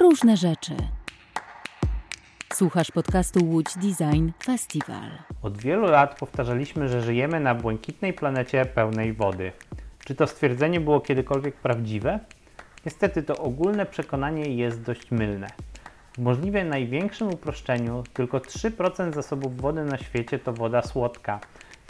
różne 0.00 0.36
rzeczy. 0.36 0.76
Słuchasz 2.52 2.90
podcastu 2.90 3.44
Łódź 3.44 3.74
Design 3.74 4.30
Festival. 4.44 5.10
Od 5.42 5.58
wielu 5.58 5.86
lat 5.86 6.18
powtarzaliśmy, 6.18 6.88
że 6.88 7.02
żyjemy 7.02 7.40
na 7.40 7.54
błękitnej 7.54 8.12
planecie 8.12 8.66
pełnej 8.66 9.12
wody. 9.12 9.52
Czy 10.04 10.14
to 10.14 10.26
stwierdzenie 10.26 10.80
było 10.80 11.00
kiedykolwiek 11.00 11.54
prawdziwe? 11.54 12.20
Niestety 12.86 13.22
to 13.22 13.36
ogólne 13.36 13.86
przekonanie 13.86 14.54
jest 14.54 14.82
dość 14.82 15.10
mylne. 15.10 15.46
W 16.14 16.18
możliwie 16.18 16.64
największym 16.64 17.28
uproszczeniu 17.28 18.04
tylko 18.14 18.38
3% 18.38 19.14
zasobów 19.14 19.60
wody 19.60 19.84
na 19.84 19.98
świecie 19.98 20.38
to 20.38 20.52
woda 20.52 20.82
słodka. 20.82 21.40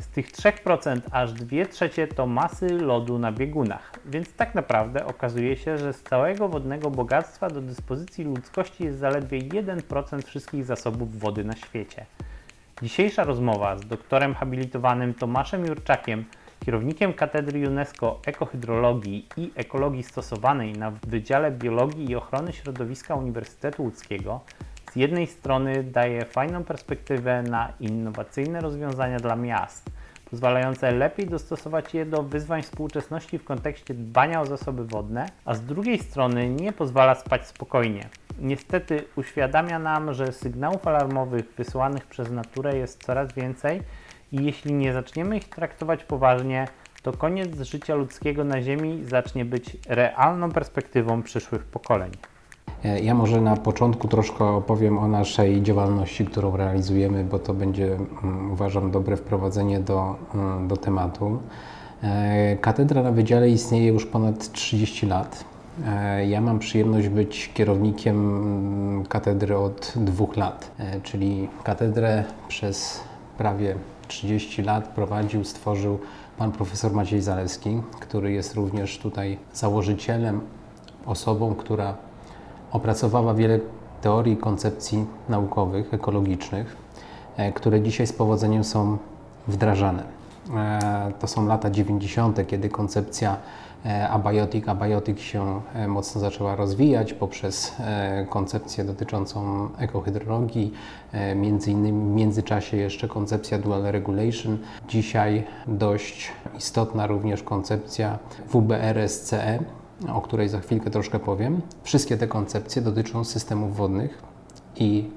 Z 0.01 0.09
tych 0.09 0.33
3% 0.33 1.01
aż 1.11 1.33
2 1.33 1.65
trzecie 1.65 2.09
to 2.09 2.27
masy 2.27 2.69
lodu 2.69 3.19
na 3.19 3.33
biegunach, 3.33 3.93
więc 4.07 4.33
tak 4.33 4.55
naprawdę 4.55 5.07
okazuje 5.07 5.57
się, 5.57 5.79
że 5.79 5.93
z 5.93 6.03
całego 6.03 6.49
wodnego 6.49 6.91
bogactwa 6.91 7.51
do 7.51 7.61
dyspozycji 7.61 8.25
ludzkości 8.25 8.85
jest 8.85 8.99
zaledwie 8.99 9.39
1% 9.39 10.23
wszystkich 10.23 10.65
zasobów 10.65 11.19
wody 11.19 11.45
na 11.45 11.57
świecie. 11.57 12.07
Dzisiejsza 12.83 13.25
rozmowa 13.25 13.79
z 13.79 13.87
doktorem 13.87 14.35
habilitowanym 14.35 15.15
Tomaszem 15.15 15.67
Jurczakiem, 15.67 16.25
kierownikiem 16.65 17.13
Katedry 17.13 17.69
UNESCO 17.69 18.21
Ekohydrologii 18.27 19.27
i 19.37 19.53
Ekologii 19.55 20.03
Stosowanej 20.03 20.73
na 20.73 20.91
Wydziale 20.91 21.51
Biologii 21.51 22.11
i 22.11 22.17
Ochrony 22.17 22.53
Środowiska 22.53 23.15
Uniwersytetu 23.15 23.83
Łódzkiego, 23.83 24.41
z 24.93 24.97
jednej 24.97 25.27
strony 25.27 25.85
daje 25.85 26.25
fajną 26.25 26.65
perspektywę 26.65 27.43
na 27.43 27.73
innowacyjne 27.81 28.61
rozwiązania 28.61 29.17
dla 29.19 29.37
miast, 29.37 29.91
pozwalające 30.31 30.93
lepiej 30.93 31.27
dostosować 31.27 31.95
je 31.95 32.07
do 32.07 32.23
wyzwań 32.23 32.63
współczesności 32.63 33.39
w 33.39 33.45
kontekście 33.45 33.95
dbania 33.95 34.41
o 34.41 34.47
zasoby 34.47 34.85
wodne, 34.85 35.27
a 35.45 35.55
z 35.55 35.61
drugiej 35.61 35.99
strony 35.99 36.49
nie 36.49 36.73
pozwala 36.73 37.15
spać 37.15 37.47
spokojnie. 37.47 38.09
Niestety 38.39 39.05
uświadamia 39.17 39.79
nam, 39.79 40.15
że 40.15 40.33
sygnałów 40.33 40.89
alarmowych 40.89 41.45
wysyłanych 41.57 42.07
przez 42.07 42.31
naturę 42.31 42.77
jest 42.77 43.05
coraz 43.05 43.33
więcej 43.33 43.83
i 44.33 44.45
jeśli 44.45 44.73
nie 44.73 44.93
zaczniemy 44.93 45.37
ich 45.37 45.49
traktować 45.49 46.05
poważnie, 46.05 46.69
to 47.03 47.13
koniec 47.13 47.61
życia 47.61 47.95
ludzkiego 47.95 48.45
na 48.45 48.63
Ziemi 48.63 49.05
zacznie 49.05 49.45
być 49.45 49.77
realną 49.89 50.53
perspektywą 50.53 51.23
przyszłych 51.23 51.65
pokoleń. 51.65 52.11
E, 52.85 53.01
ja 53.01 53.15
może 53.15 53.41
na 53.41 53.57
początku 53.57 54.09
troszkę 54.09 54.45
opowiem 54.45 54.99
o 54.99 55.09
naszej 55.09 55.63
działalności, 55.63 56.25
którą 56.25 56.57
realizujemy, 56.57 57.25
bo 57.25 57.39
to 57.39 57.55
będzie, 57.55 57.95
mm, 57.95 58.53
uważam, 58.53 58.91
dobre 58.91 59.17
wprowadzenie 59.17 59.81
do, 59.81 60.17
mm, 60.35 60.69
do 60.69 60.77
tematu. 60.77 61.39
E, 62.03 62.57
katedra 62.57 63.03
na 63.03 63.13
Wydziale 63.13 63.51
istnieje 63.51 63.89
już 63.89 64.07
ponad 64.07 64.53
30 64.53 65.07
lat. 65.07 65.45
E, 65.87 66.27
ja 66.27 66.41
mam 66.41 66.59
przyjemność 66.59 67.09
być 67.09 67.51
kierownikiem 67.55 68.17
mm, 68.17 69.07
katedry 69.07 69.59
od 69.59 69.93
dwóch 69.97 70.37
lat, 70.37 70.71
czyli 71.03 71.49
katedrę 71.65 72.25
przez 72.49 73.01
prawie 73.39 73.75
30 74.09 74.63
lat 74.63 74.89
prowadził, 74.89 75.45
stworzył 75.45 75.99
pan 76.39 76.53
profesor 76.53 76.93
Maciej 76.93 77.23
Zalewski, 77.23 77.81
który 78.01 78.33
jest 78.33 78.55
również 78.55 78.99
tutaj 78.99 79.39
założycielem, 79.53 80.41
osobą, 81.07 81.55
która 81.55 81.95
opracowała 82.73 83.35
wiele 83.35 83.59
teorii 84.01 84.35
i 84.35 84.37
koncepcji 84.37 85.07
naukowych, 85.29 85.95
ekologicznych, 85.95 86.77
e, 87.37 87.53
które 87.53 87.81
dzisiaj 87.81 88.07
z 88.07 88.13
powodzeniem 88.13 88.65
są 88.65 88.99
wdrażane. 89.49 90.03
E, 90.57 91.13
to 91.21 91.27
są 91.27 91.47
lata 91.47 91.71
90., 91.71 92.47
kiedy 92.47 92.69
koncepcja 92.69 93.37
e, 93.87 94.09
abiotik, 94.09 94.69
abiotik 94.69 95.21
się 95.21 95.61
mocno 95.89 96.21
zaczęła 96.21 96.57
rozwijać 96.57 97.13
poprzez 97.13 97.75
koncepcję 98.29 98.85
dotyczącą 98.85 99.69
ekohydrologii, 99.79 100.73
między 101.37 101.71
innymi 101.71 102.13
w 102.13 102.15
międzyczasie 102.17 102.77
jeszcze 102.77 103.09
koncepcja 103.09 103.59
dual 103.59 103.83
regulation. 103.83 104.59
Dzisiaj 104.89 105.45
dość 105.67 106.33
istotna 106.59 107.07
również 107.07 107.43
koncepcja 107.43 108.19
WBRSCE, 108.53 109.59
o 110.09 110.21
której 110.21 110.49
za 110.49 110.61
chwilkę 110.61 110.91
troszkę 110.91 111.19
powiem. 111.19 111.61
Wszystkie 111.83 112.17
te 112.17 112.27
koncepcje 112.27 112.83
dotyczą 112.83 113.25
systemów 113.25 113.77
wodnych 113.77 114.23
i 114.77 115.11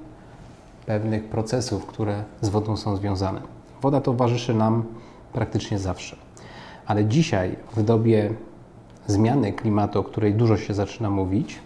pewnych 0.85 1.23
procesów, 1.23 1.85
które 1.85 2.23
z 2.41 2.49
wodą 2.49 2.77
są 2.77 2.95
związane. 2.95 3.41
Woda 3.81 4.01
towarzyszy 4.01 4.53
nam 4.53 4.83
praktycznie 5.33 5.79
zawsze. 5.79 6.15
Ale 6.85 7.05
dzisiaj, 7.05 7.55
w 7.75 7.83
dobie 7.83 8.33
zmiany 9.07 9.53
klimatu, 9.53 9.99
o 9.99 10.03
której 10.03 10.33
dużo 10.33 10.57
się 10.57 10.73
zaczyna 10.73 11.09
mówić, 11.09 11.59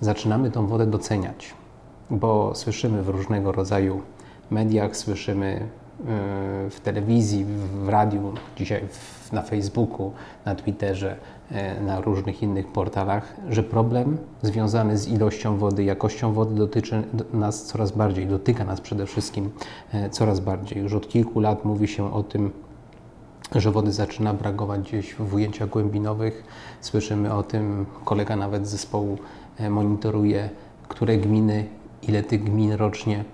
zaczynamy 0.00 0.50
tą 0.50 0.66
wodę 0.66 0.86
doceniać, 0.86 1.54
bo 2.10 2.54
słyszymy 2.54 3.02
w 3.02 3.08
różnego 3.08 3.52
rodzaju 3.52 4.02
mediach, 4.50 4.96
słyszymy 4.96 5.68
w 6.70 6.76
telewizji, 6.82 7.44
w 7.84 7.88
radiu, 7.88 8.34
dzisiaj 8.56 8.88
na 9.32 9.42
Facebooku, 9.42 10.12
na 10.44 10.54
Twitterze, 10.54 11.16
e, 11.50 11.80
na 11.80 12.00
różnych 12.00 12.42
innych 12.42 12.66
portalach, 12.66 13.36
że 13.48 13.62
problem 13.62 14.18
związany 14.42 14.98
z 14.98 15.08
ilością 15.08 15.56
wody, 15.56 15.84
jakością 15.84 16.32
wody 16.32 16.54
dotyczy 16.54 17.02
nas 17.32 17.64
coraz 17.64 17.92
bardziej, 17.92 18.26
dotyka 18.26 18.64
nas 18.64 18.80
przede 18.80 19.06
wszystkim 19.06 19.50
e, 19.92 20.10
coraz 20.10 20.40
bardziej. 20.40 20.82
Już 20.82 20.94
od 20.94 21.08
kilku 21.08 21.40
lat 21.40 21.64
mówi 21.64 21.88
się 21.88 22.14
o 22.14 22.22
tym, 22.22 22.50
że 23.54 23.70
wody 23.70 23.92
zaczyna 23.92 24.34
brakować 24.34 24.80
gdzieś 24.80 25.14
w 25.14 25.34
ujęciach 25.34 25.68
głębinowych. 25.68 26.44
Słyszymy 26.80 27.34
o 27.34 27.42
tym, 27.42 27.86
kolega 28.04 28.36
nawet 28.36 28.66
z 28.66 28.70
zespołu 28.70 29.18
e, 29.58 29.70
monitoruje, 29.70 30.50
które 30.88 31.18
gminy, 31.18 31.66
ile 32.02 32.22
tych 32.22 32.44
gmin 32.44 32.72
rocznie 32.72 33.24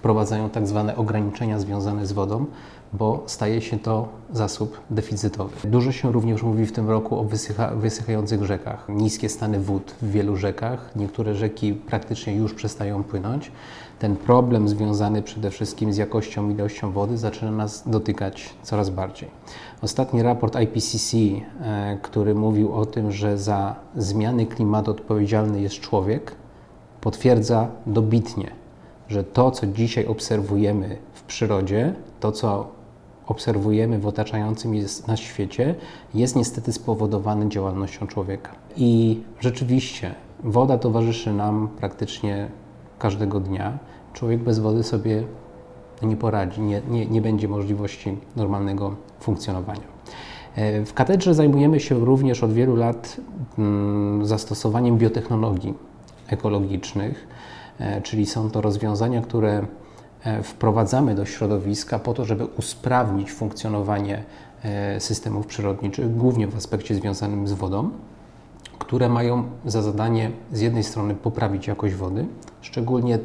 wprowadzają 0.00 0.50
tak 0.50 0.66
zwane 0.66 0.96
ograniczenia 0.96 1.58
związane 1.58 2.06
z 2.06 2.12
wodą, 2.12 2.46
bo 2.92 3.22
staje 3.26 3.60
się 3.60 3.78
to 3.78 4.08
zasób 4.32 4.80
deficytowy. 4.90 5.68
Dużo 5.68 5.92
się 5.92 6.12
również 6.12 6.42
mówi 6.42 6.66
w 6.66 6.72
tym 6.72 6.90
roku 6.90 7.18
o 7.18 7.24
wysycha, 7.24 7.70
wysychających 7.74 8.44
rzekach. 8.44 8.86
Niskie 8.88 9.28
stany 9.28 9.60
wód 9.60 9.94
w 10.02 10.10
wielu 10.10 10.36
rzekach. 10.36 10.90
Niektóre 10.96 11.34
rzeki 11.34 11.72
praktycznie 11.72 12.36
już 12.36 12.54
przestają 12.54 13.04
płynąć. 13.04 13.52
Ten 13.98 14.16
problem 14.16 14.68
związany 14.68 15.22
przede 15.22 15.50
wszystkim 15.50 15.92
z 15.92 15.96
jakością 15.96 16.50
ilością 16.50 16.92
wody 16.92 17.18
zaczyna 17.18 17.50
nas 17.50 17.82
dotykać 17.86 18.54
coraz 18.62 18.90
bardziej. 18.90 19.28
Ostatni 19.82 20.22
raport 20.22 20.56
IPCC, 20.60 21.16
e, 21.16 21.98
który 22.02 22.34
mówił 22.34 22.72
o 22.72 22.86
tym, 22.86 23.12
że 23.12 23.38
za 23.38 23.74
zmiany 23.96 24.46
klimatu 24.46 24.90
odpowiedzialny 24.90 25.60
jest 25.60 25.80
człowiek, 25.80 26.34
potwierdza 27.00 27.68
dobitnie, 27.86 28.59
że 29.10 29.24
to, 29.24 29.50
co 29.50 29.66
dzisiaj 29.66 30.06
obserwujemy 30.06 30.96
w 31.12 31.22
przyrodzie, 31.22 31.94
to, 32.20 32.32
co 32.32 32.68
obserwujemy 33.26 33.98
w 33.98 34.06
otaczającym 34.06 34.72
nas 35.08 35.20
świecie, 35.20 35.74
jest 36.14 36.36
niestety 36.36 36.72
spowodowane 36.72 37.48
działalnością 37.48 38.06
człowieka. 38.06 38.50
I 38.76 39.20
rzeczywiście 39.40 40.14
woda 40.44 40.78
towarzyszy 40.78 41.32
nam 41.32 41.68
praktycznie 41.68 42.48
każdego 42.98 43.40
dnia. 43.40 43.78
Człowiek 44.12 44.40
bez 44.40 44.58
wody 44.58 44.82
sobie 44.82 45.24
nie 46.02 46.16
poradzi, 46.16 46.60
nie, 46.60 46.82
nie, 46.90 47.06
nie 47.06 47.20
będzie 47.20 47.48
możliwości 47.48 48.16
normalnego 48.36 48.94
funkcjonowania. 49.20 50.00
E, 50.56 50.84
w 50.84 50.94
katedrze 50.94 51.34
zajmujemy 51.34 51.80
się 51.80 52.04
również 52.04 52.42
od 52.42 52.52
wielu 52.52 52.76
lat 52.76 53.16
mm, 53.58 54.26
zastosowaniem 54.26 54.98
biotechnologii 54.98 55.74
ekologicznych 56.28 57.26
czyli 58.02 58.26
są 58.26 58.50
to 58.50 58.60
rozwiązania, 58.60 59.22
które 59.22 59.66
e, 60.24 60.42
wprowadzamy 60.42 61.14
do 61.14 61.24
środowiska 61.24 61.98
po 61.98 62.14
to, 62.14 62.24
żeby 62.24 62.44
usprawnić 62.44 63.32
funkcjonowanie 63.32 64.24
e, 64.64 65.00
systemów 65.00 65.46
przyrodniczych, 65.46 66.16
głównie 66.16 66.46
w 66.46 66.56
aspekcie 66.56 66.94
związanym 66.94 67.48
z 67.48 67.52
wodą, 67.52 67.90
które 68.78 69.08
mają 69.08 69.44
za 69.66 69.82
zadanie 69.82 70.30
z 70.52 70.60
jednej 70.60 70.84
strony 70.84 71.14
poprawić 71.14 71.66
jakość 71.66 71.94
wody, 71.94 72.26
szczególnie 72.60 73.18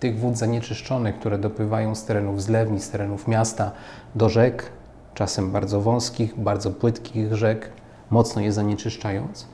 tych 0.00 0.18
wód 0.18 0.36
zanieczyszczonych, 0.36 1.18
które 1.18 1.38
dopływają 1.38 1.94
z 1.94 2.04
terenów 2.04 2.42
zlewni, 2.42 2.80
z 2.80 2.90
terenów 2.90 3.28
miasta 3.28 3.70
do 4.14 4.28
rzek, 4.28 4.72
czasem 5.14 5.50
bardzo 5.50 5.80
wąskich, 5.80 6.40
bardzo 6.40 6.70
płytkich 6.70 7.34
rzek, 7.34 7.70
mocno 8.10 8.42
je 8.42 8.52
zanieczyszczając. 8.52 9.46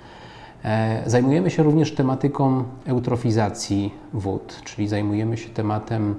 E, 0.65 1.03
zajmujemy 1.07 1.51
się 1.51 1.63
również 1.63 1.95
tematyką 1.95 2.65
eutrofizacji 2.87 3.95
wód, 4.13 4.61
czyli 4.65 4.89
zajmujemy 4.89 5.37
się 5.37 5.49
tematem, 5.49 6.15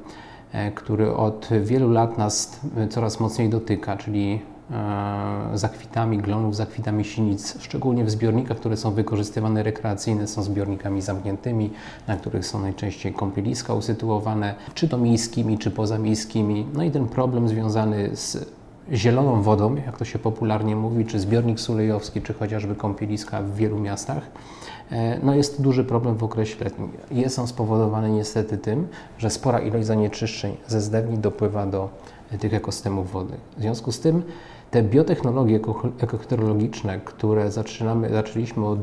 e, 0.52 0.72
który 0.72 1.14
od 1.14 1.50
wielu 1.62 1.92
lat 1.92 2.18
nas 2.18 2.60
coraz 2.90 3.20
mocniej 3.20 3.50
dotyka, 3.50 3.98
czyli 3.98 4.42
e, 4.72 5.58
zakwitami 5.58 6.18
glonów, 6.18 6.56
zakwitami 6.56 7.04
sinic, 7.06 7.58
szczególnie 7.62 8.06
w 8.06 8.10
zbiornikach, 8.10 8.58
które 8.58 8.78
są 8.78 8.92
wykorzystywane 8.92 9.64
rekreacyjne, 9.64 10.28
są 10.28 10.44
zbiornikami 10.44 11.02
zamkniętymi, 11.02 11.70
na 12.08 12.18
których 12.18 12.46
są 12.46 12.62
najczęściej 12.62 13.14
kąpieliska 13.14 13.74
usytuowane, 13.74 14.56
czy 14.74 14.90
to 14.90 14.98
miejskimi, 14.98 15.58
czy 15.58 15.72
pozamiejskimi. 15.72 16.68
No 16.74 16.84
i 16.84 16.92
ten 16.92 17.08
problem 17.08 17.50
związany 17.50 18.16
z 18.16 18.59
zieloną 18.94 19.42
wodą, 19.42 19.76
jak 19.76 19.98
to 19.98 20.06
się 20.06 20.20
popularnie 20.20 20.76
mówi, 20.76 21.06
czy 21.06 21.20
zbiornik 21.20 21.60
sulejowski, 21.60 22.22
czy 22.22 22.34
chociażby 22.34 22.76
kąpieliska 22.76 23.42
w 23.42 23.56
wielu 23.56 23.80
miastach, 23.80 24.24
e, 24.92 25.20
no 25.24 25.36
jest 25.36 25.58
to 25.58 25.64
duży 25.64 25.84
problem 25.84 26.16
w 26.16 26.24
okresie 26.24 26.64
letnim. 26.64 26.92
Jest 27.12 27.40
on 27.40 27.48
spowodowany 27.48 28.10
niestety 28.10 28.58
tym, 28.58 28.88
że 29.18 29.30
spora 29.30 29.60
ilość 29.60 29.88
zanieczyszczeń 29.88 30.58
ze 30.68 30.82
zdewni 30.82 31.18
dopływa 31.18 31.66
do 31.66 31.90
tych 32.40 32.54
ekosystemów 32.54 33.12
wodnych. 33.12 33.40
W 33.58 33.62
związku 33.62 33.92
z 33.92 34.00
tym 34.00 34.24
te 34.72 34.84
biotechnologie 34.84 35.60
ekohydrologiczne, 36.02 37.00
które 37.00 37.52
zaczynamy, 37.52 38.10
zaczęliśmy 38.10 38.66
od 38.66 38.80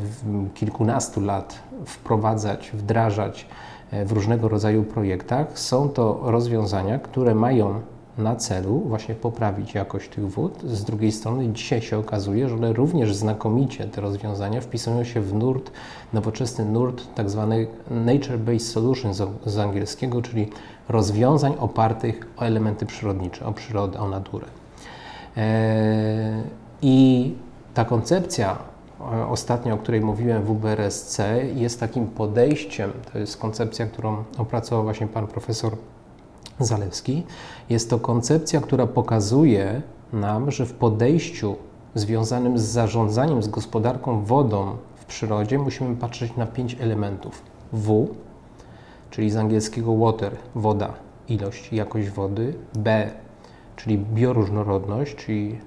kilkunastu 0.54 1.20
lat 1.20 1.58
wprowadzać, 1.84 2.70
wdrażać 2.74 3.46
e, 3.90 4.04
w 4.04 4.12
różnego 4.12 4.48
rodzaju 4.48 4.82
projektach, 4.82 5.58
są 5.58 5.88
to 5.88 6.20
rozwiązania, 6.22 6.98
które 6.98 7.34
mają 7.34 7.80
na 8.18 8.36
celu 8.36 8.78
właśnie 8.78 9.14
poprawić 9.14 9.74
jakość 9.74 10.08
tych 10.08 10.30
wód. 10.30 10.62
Z 10.64 10.84
drugiej 10.84 11.12
strony 11.12 11.52
dzisiaj 11.52 11.82
się 11.82 11.98
okazuje, 11.98 12.48
że 12.48 12.54
one 12.54 12.72
również 12.72 13.14
znakomicie 13.14 13.84
te 13.84 14.00
rozwiązania 14.00 14.60
wpisują 14.60 15.04
się 15.04 15.20
w 15.20 15.34
nurt, 15.34 15.70
nowoczesny 16.12 16.64
nurt 16.64 17.14
tak 17.14 17.30
zwany 17.30 17.66
nature-based 17.90 18.58
solutions 18.58 19.22
z 19.46 19.58
angielskiego, 19.58 20.22
czyli 20.22 20.48
rozwiązań 20.88 21.54
opartych 21.58 22.26
o 22.36 22.42
elementy 22.42 22.86
przyrodnicze, 22.86 23.46
o 23.46 23.52
przyrodę, 23.52 23.98
o 23.98 24.08
naturę. 24.08 24.46
E, 25.36 26.42
I 26.82 27.34
ta 27.74 27.84
koncepcja 27.84 28.58
e, 29.00 29.26
ostatnia, 29.26 29.74
o 29.74 29.76
której 29.76 30.00
mówiłem 30.00 30.42
w 30.42 30.50
UBRSC, 30.50 31.20
jest 31.54 31.80
takim 31.80 32.06
podejściem, 32.06 32.92
to 33.12 33.18
jest 33.18 33.36
koncepcja, 33.36 33.86
którą 33.86 34.24
opracował 34.38 34.84
właśnie 34.84 35.06
pan 35.06 35.26
profesor 35.26 35.76
Zalewski. 36.60 37.26
Jest 37.70 37.90
to 37.90 37.98
koncepcja, 37.98 38.60
która 38.60 38.86
pokazuje 38.86 39.82
nam, 40.12 40.50
że 40.50 40.66
w 40.66 40.72
podejściu 40.72 41.56
związanym 41.94 42.58
z 42.58 42.62
zarządzaniem, 42.62 43.42
z 43.42 43.48
gospodarką 43.48 44.24
wodą 44.24 44.76
w 44.96 45.04
przyrodzie 45.04 45.58
musimy 45.58 45.96
patrzeć 45.96 46.36
na 46.36 46.46
pięć 46.46 46.76
elementów. 46.80 47.42
W, 47.72 48.08
czyli 49.10 49.30
z 49.30 49.36
angielskiego 49.36 49.96
water, 49.96 50.36
woda, 50.54 50.92
ilość, 51.28 51.72
jakość 51.72 52.08
wody. 52.08 52.54
B, 52.74 53.10
czyli 53.76 53.98
bioróżnorodność, 53.98 55.14
czyli 55.14 55.58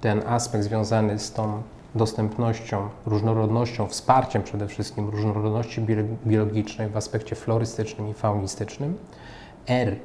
ten 0.00 0.22
aspekt 0.26 0.64
związany 0.64 1.18
z 1.18 1.32
tą 1.32 1.62
dostępnością, 1.94 2.88
różnorodnością, 3.06 3.86
wsparciem 3.86 4.42
przede 4.42 4.66
wszystkim 4.68 5.08
różnorodności 5.08 5.86
biologicznej 6.26 6.88
w 6.88 6.96
aspekcie 6.96 7.36
florystycznym 7.36 8.10
i 8.10 8.14
faunistycznym. 8.14 8.96
R, 9.66 9.96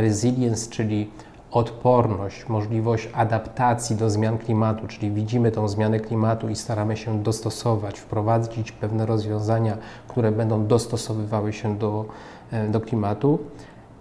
resilience, 0.00 0.70
czyli 0.70 1.10
odporność, 1.50 2.48
możliwość 2.48 3.08
adaptacji 3.14 3.96
do 3.96 4.10
zmian 4.10 4.38
klimatu, 4.38 4.86
czyli 4.86 5.10
widzimy 5.10 5.50
tą 5.50 5.68
zmianę 5.68 6.00
klimatu 6.00 6.48
i 6.48 6.56
staramy 6.56 6.96
się 6.96 7.22
dostosować, 7.22 8.00
wprowadzić 8.00 8.72
pewne 8.72 9.06
rozwiązania, 9.06 9.78
które 10.08 10.32
będą 10.32 10.66
dostosowywały 10.66 11.52
się 11.52 11.78
do, 11.78 12.04
e, 12.50 12.68
do 12.68 12.80
klimatu. 12.80 13.38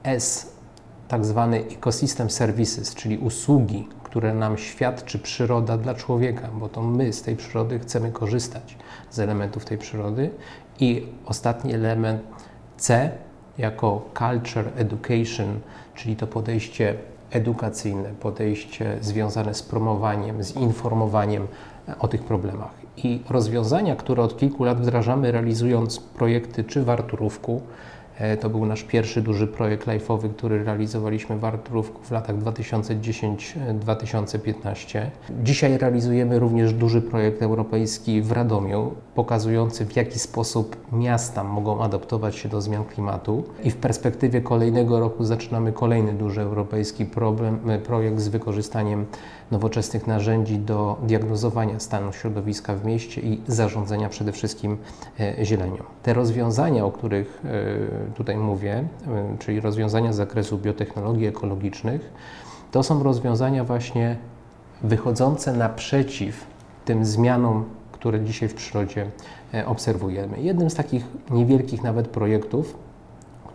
S, 0.03 0.51
tak 1.07 1.25
zwany 1.25 1.57
ecosystem 1.57 2.29
services, 2.29 2.95
czyli 2.95 3.17
usługi, 3.17 3.87
które 4.03 4.33
nam 4.33 4.57
świadczy 4.57 5.19
przyroda 5.19 5.77
dla 5.77 5.93
człowieka, 5.93 6.49
bo 6.53 6.69
to 6.69 6.81
my 6.81 7.13
z 7.13 7.21
tej 7.21 7.35
przyrody 7.35 7.79
chcemy 7.79 8.11
korzystać 8.11 8.77
z 9.09 9.19
elementów 9.19 9.65
tej 9.65 9.77
przyrody. 9.77 10.29
I 10.79 11.07
ostatni 11.25 11.73
element 11.73 12.21
C, 12.77 13.11
jako 13.57 14.05
culture 14.17 14.69
education, 14.75 15.59
czyli 15.95 16.15
to 16.15 16.27
podejście 16.27 16.95
edukacyjne, 17.31 18.09
podejście 18.19 18.97
związane 19.01 19.53
z 19.53 19.63
promowaniem, 19.63 20.43
z 20.43 20.55
informowaniem 20.55 21.47
o 21.99 22.07
tych 22.07 22.23
problemach. 22.23 22.71
I 22.97 23.19
rozwiązania, 23.29 23.95
które 23.95 24.23
od 24.23 24.37
kilku 24.37 24.63
lat 24.63 24.81
wdrażamy, 24.81 25.31
realizując 25.31 25.99
projekty 25.99 26.63
czy 26.63 26.83
w 26.83 26.89
Arturówku, 26.89 27.61
E, 27.61 27.96
to 28.39 28.49
był 28.49 28.65
nasz 28.65 28.83
pierwszy 28.83 29.21
duży 29.21 29.47
projekt 29.47 29.87
life'owy, 29.87 30.29
który 30.29 30.63
realizowaliśmy 30.63 31.37
w 31.37 31.45
Arturówku 31.45 32.03
w 32.03 32.11
latach 32.11 32.37
2010-2015. 32.37 35.05
Dzisiaj 35.43 35.77
realizujemy 35.77 36.39
również 36.39 36.73
duży 36.73 37.01
projekt 37.01 37.41
europejski 37.41 38.21
w 38.21 38.31
Radomiu, 38.31 38.91
pokazujący 39.15 39.85
w 39.85 39.95
jaki 39.95 40.19
sposób 40.19 40.75
miasta 40.91 41.43
mogą 41.43 41.83
adaptować 41.83 42.35
się 42.35 42.49
do 42.49 42.61
zmian 42.61 42.85
klimatu. 42.85 43.43
I 43.63 43.71
w 43.71 43.75
perspektywie 43.75 44.41
kolejnego 44.41 44.99
roku 44.99 45.23
zaczynamy 45.23 45.71
kolejny 45.71 46.13
duży 46.13 46.41
europejski 46.41 47.05
problem, 47.05 47.69
e, 47.69 47.79
projekt 47.79 48.19
z 48.19 48.27
wykorzystaniem 48.27 49.05
nowoczesnych 49.51 50.07
narzędzi 50.07 50.57
do 50.57 50.97
diagnozowania 51.03 51.79
stanu 51.79 52.13
środowiska 52.13 52.75
w 52.75 52.85
mieście 52.85 53.21
i 53.21 53.41
zarządzania 53.47 54.09
przede 54.09 54.31
wszystkim 54.31 54.77
e, 55.19 55.45
zielenią. 55.45 55.83
Te 56.03 56.13
rozwiązania, 56.13 56.85
o 56.85 56.91
których 56.91 57.41
e, 57.45 57.49
tutaj 58.15 58.37
mówię, 58.37 58.73
e, 59.07 59.37
czyli 59.39 59.59
rozwiązania 59.59 60.13
z 60.13 60.15
zakresu 60.15 60.57
biotechnologii 60.57 61.27
ekologicznych, 61.27 62.13
to 62.71 62.83
są 62.83 63.03
rozwiązania 63.03 63.63
właśnie 63.63 64.17
wychodzące 64.83 65.53
naprzeciw 65.53 66.45
tym 66.85 67.05
zmianom, 67.05 67.65
które 67.91 68.21
dzisiaj 68.21 68.49
w 68.49 68.53
przyrodzie 68.53 69.05
obserwujemy. 69.65 70.41
Jednym 70.41 70.69
z 70.69 70.75
takich 70.75 71.05
niewielkich 71.31 71.83
nawet 71.83 72.07
projektów 72.07 72.86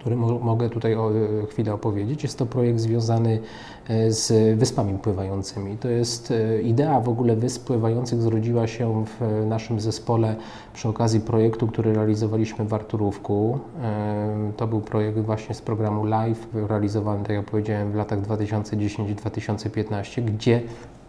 który 0.03 0.17
mo 0.17 0.39
mogę 0.39 0.71
tutaj 0.71 0.95
o, 0.95 1.11
e, 1.11 1.47
chwilę 1.47 1.75
opowiedzieć. 1.75 2.23
Jest 2.23 2.39
to 2.39 2.47
projekt 2.47 2.81
związany 2.81 3.41
e, 3.89 4.11
z 4.11 4.59
wyspami 4.59 4.99
pływającymi. 4.99 5.77
To 5.77 5.89
jest 5.89 6.31
e, 6.31 6.63
idea 6.63 7.01
w 7.01 7.09
ogóle 7.09 7.37
wysp 7.37 7.67
pływających 7.67 8.23
zrodziła 8.23 8.67
się 8.67 9.05
w 9.05 9.47
naszym 9.47 9.81
zespole 9.81 10.37
przy 10.75 10.89
okazji 10.89 11.21
projektu, 11.21 11.67
który 11.67 11.95
realizowaliśmy 11.95 12.65
w 12.65 12.75
Arturówku. 12.75 13.59
To 14.57 14.67
był 14.67 14.81
projekt 14.81 15.19
właśnie 15.19 15.55
z 15.55 15.63
programu 15.63 16.05
LIFE, 16.05 16.67
realizowany, 16.69 17.25
tak 17.25 17.37
jak 17.37 17.45
powiedziałem, 17.45 17.93
w 17.93 17.95
latach 17.95 18.21
2010-2015, 18.21 20.23
gdzie 20.23 20.63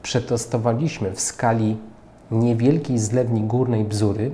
przetestowaliśmy 0.04 1.12
w 1.12 1.20
skali 1.20 1.78
niewielkiej 2.32 3.00
zlewni 3.00 3.42
górnej 3.42 3.84
Bzury 3.84 4.32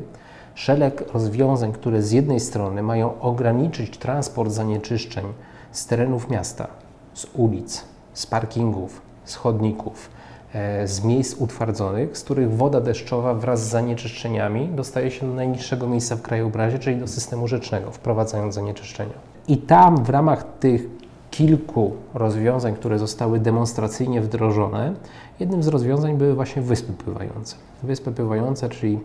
szereg 0.59 1.13
rozwiązań, 1.13 1.71
które 1.71 2.01
z 2.01 2.11
jednej 2.11 2.39
strony 2.39 2.83
mają 2.83 3.19
ograniczyć 3.21 3.97
transport 3.97 4.51
zanieczyszczeń 4.51 5.25
z 5.71 5.85
terenów 5.87 6.29
miasta, 6.29 6.67
z 7.13 7.27
ulic, 7.33 7.85
z 8.13 8.25
parkingów, 8.25 9.01
z 9.25 9.35
chodników, 9.35 10.09
e, 10.53 10.87
z 10.87 11.03
miejsc 11.03 11.35
utwardzonych, 11.41 12.17
z 12.17 12.23
których 12.23 12.57
woda 12.57 12.81
deszczowa 12.81 13.33
wraz 13.33 13.65
z 13.65 13.69
zanieczyszczeniami 13.69 14.67
dostaje 14.67 15.11
się 15.11 15.27
do 15.27 15.33
najniższego 15.33 15.87
miejsca 15.87 16.15
w 16.15 16.21
krajobrazie, 16.21 16.79
czyli 16.79 16.97
do 16.97 17.07
systemu 17.07 17.47
rzecznego, 17.47 17.91
wprowadzając 17.91 18.55
zanieczyszczenia. 18.55 19.15
I 19.47 19.57
tam 19.57 20.03
w 20.03 20.09
ramach 20.09 20.45
tych 20.59 20.87
kilku 21.31 21.93
rozwiązań, 22.13 22.75
które 22.75 22.99
zostały 22.99 23.39
demonstracyjnie 23.39 24.21
wdrożone, 24.21 24.93
jednym 25.39 25.63
z 25.63 25.67
rozwiązań 25.67 26.17
były 26.17 26.35
właśnie 26.35 26.61
wyspy 26.61 26.93
pływające. 26.93 27.55
Wyspy 27.83 28.11
pływające, 28.11 28.69
czyli 28.69 28.99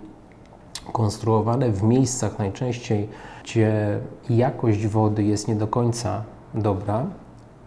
konstruowane 0.93 1.71
w 1.71 1.83
miejscach 1.83 2.38
najczęściej, 2.38 3.09
gdzie 3.45 3.99
jakość 4.31 4.87
wody 4.87 5.23
jest 5.25 5.49
nie 5.49 5.55
do 5.55 5.67
końca 5.67 6.23
dobra 6.55 7.07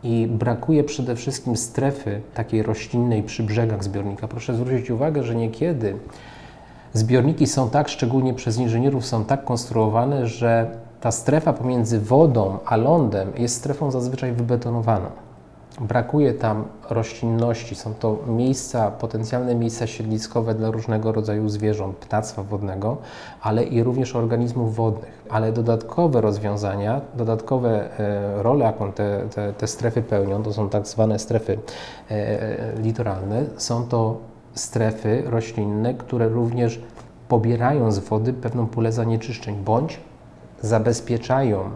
i 0.04 0.28
brakuje 0.28 0.84
przede 0.84 1.16
wszystkim 1.16 1.58
strefy 1.58 2.22
takiej 2.34 2.64
roślinnej 2.64 3.24
przy 3.24 3.44
brzegach 3.44 3.84
zbiornika. 3.84 4.28
Proszę 4.28 4.56
zwrócić 4.56 4.92
uwagę, 4.92 5.24
że 5.24 5.36
niekiedy 5.36 5.98
zbiorniki 6.94 7.48
są 7.48 7.70
tak, 7.70 7.90
szczególnie 7.90 8.34
przez 8.34 8.58
inżynierów, 8.58 9.06
są 9.06 9.26
tak 9.26 9.46
konstruowane, 9.46 10.28
że 10.28 10.78
ta 11.02 11.12
strefa 11.12 11.54
pomiędzy 11.54 12.00
wodą 12.00 12.58
a 12.66 12.76
lądem 12.76 13.32
jest 13.38 13.56
strefą 13.56 13.92
zazwyczaj 13.92 14.32
wybetonowaną. 14.32 15.27
Brakuje 15.82 16.34
tam 16.34 16.66
roślinności, 16.90 17.76
są 17.76 17.94
to 17.94 18.18
miejsca, 18.28 18.92
potencjalne 18.92 19.56
miejsca 19.56 19.88
siedliskowe 19.88 20.54
dla 20.54 20.72
różnego 20.72 21.12
rodzaju 21.12 21.50
zwierząt, 21.50 21.98
ptactwa 21.98 22.44
wodnego, 22.44 22.98
ale 23.42 23.64
i 23.64 23.84
również 23.84 24.16
organizmów 24.16 24.76
wodnych. 24.76 25.26
Ale 25.30 25.52
dodatkowe 25.52 26.22
rozwiązania, 26.22 27.02
dodatkowe 27.16 28.00
e, 28.00 28.44
role, 28.44 28.66
jaką 28.66 28.92
te, 28.92 29.22
te, 29.36 29.54
te 29.54 29.68
strefy 29.68 30.02
pełnią, 30.02 30.44
to 30.44 30.54
są 30.54 30.70
tak 30.70 30.88
zwane 30.88 31.20
strefy 31.20 31.60
e, 32.10 32.82
litoralne, 32.82 33.44
są 33.58 33.88
to 33.88 34.18
strefy 34.54 35.24
roślinne, 35.26 35.94
które 35.94 36.30
również 36.30 36.82
pobierają 37.28 37.92
z 37.92 38.00
wody 38.00 38.34
pewną 38.34 38.68
pulę 38.68 38.92
zanieczyszczeń, 38.92 39.56
bądź 39.56 40.00
zabezpieczają 40.62 41.70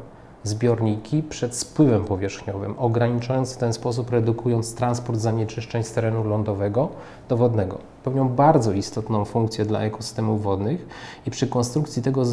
zbiorniki 0.43 1.23
przed 1.23 1.55
spływem 1.55 2.05
powierzchniowym, 2.05 2.75
ograniczając 2.77 3.53
w 3.53 3.57
ten 3.57 3.73
sposób, 3.73 4.09
redukując 4.09 4.75
transport 4.75 5.19
zanieczyszczeń 5.19 5.83
z 5.83 5.91
terenu 5.91 6.23
lądowego 6.23 6.89
do 7.29 7.37
wodnego. 7.37 7.90
Pełnią 8.03 8.29
bardzo 8.29 8.71
istotną 8.71 9.25
funkcję 9.25 9.65
dla 9.65 9.81
ekosystemów 9.81 10.43
wodnych 10.43 10.85
i 11.27 11.31
przy 11.31 11.47
konstrukcji 11.47 12.01
tego 12.01 12.23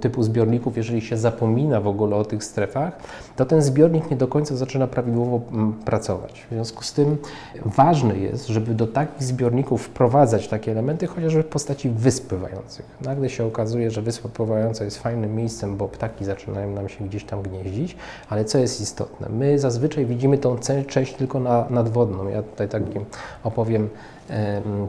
typu 0.00 0.22
zbiorników, 0.22 0.76
jeżeli 0.76 1.00
się 1.00 1.16
zapomina 1.16 1.80
w 1.80 1.86
ogóle 1.86 2.16
o 2.16 2.24
tych 2.24 2.44
strefach, 2.44 2.92
to 3.36 3.46
ten 3.46 3.62
zbiornik 3.62 4.10
nie 4.10 4.16
do 4.16 4.28
końca 4.28 4.56
zaczyna 4.56 4.86
prawidłowo 4.86 5.40
pracować. 5.84 6.46
W 6.50 6.54
związku 6.54 6.84
z 6.84 6.92
tym 6.92 7.16
ważne 7.64 8.16
jest, 8.16 8.46
żeby 8.46 8.74
do 8.74 8.86
takich 8.86 9.22
zbiorników 9.22 9.82
wprowadzać 9.82 10.48
takie 10.48 10.72
elementy, 10.72 11.06
chociażby 11.06 11.42
w 11.42 11.46
postaci 11.46 11.90
wysp 11.90 12.28
pływających. 12.28 12.86
Nagle 13.00 13.30
się 13.30 13.46
okazuje, 13.46 13.90
że 13.90 14.02
wyspa 14.02 14.28
pływająca 14.28 14.84
jest 14.84 14.98
fajnym 14.98 15.34
miejscem, 15.36 15.76
bo 15.76 15.88
ptaki 15.88 16.24
zaczynają 16.24 16.70
nam 16.70 16.88
się 16.88 17.04
gdzieś 17.04 17.24
tam 17.24 17.42
gnieździć, 17.42 17.96
ale 18.28 18.44
co 18.44 18.58
jest 18.58 18.80
istotne? 18.80 19.28
My 19.28 19.58
zazwyczaj 19.58 20.06
widzimy 20.06 20.38
tą 20.38 20.56
część 20.86 21.14
tylko 21.14 21.40
na, 21.40 21.66
nadwodną. 21.70 22.28
Ja 22.28 22.42
tutaj 22.42 22.68
takim 22.68 23.04
opowiem 23.44 23.88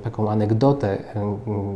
taką 0.04 0.32
anegdotę. 0.32 0.98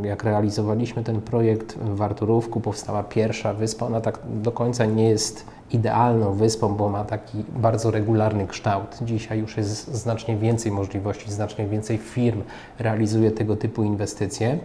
Jak 0.02 0.24
realizowaliśmy 0.24 1.04
ten 1.04 1.20
projekt 1.20 1.78
w 1.78 2.02
Arturówku, 2.02 2.60
powstała 2.60 3.02
pierwsza 3.02 3.54
wyspa. 3.54 3.86
Ona 3.86 4.00
tak 4.00 4.18
do 4.42 4.52
końca 4.52 4.84
nie 4.84 5.08
jest 5.08 5.46
idealną 5.70 6.32
wyspą, 6.32 6.76
bo 6.76 6.88
ma 6.88 7.04
taki 7.04 7.44
bardzo 7.56 7.90
regularny 7.90 8.46
kształt. 8.46 8.98
Dzisiaj 9.02 9.38
już 9.38 9.56
jest 9.56 9.94
znacznie 9.94 10.36
więcej 10.36 10.72
możliwości, 10.72 11.32
znacznie 11.32 11.66
więcej 11.66 11.98
firm 11.98 12.42
realizuje 12.78 13.30
tego 13.30 13.56
typu 13.56 13.82
inwestycje. 13.84 14.58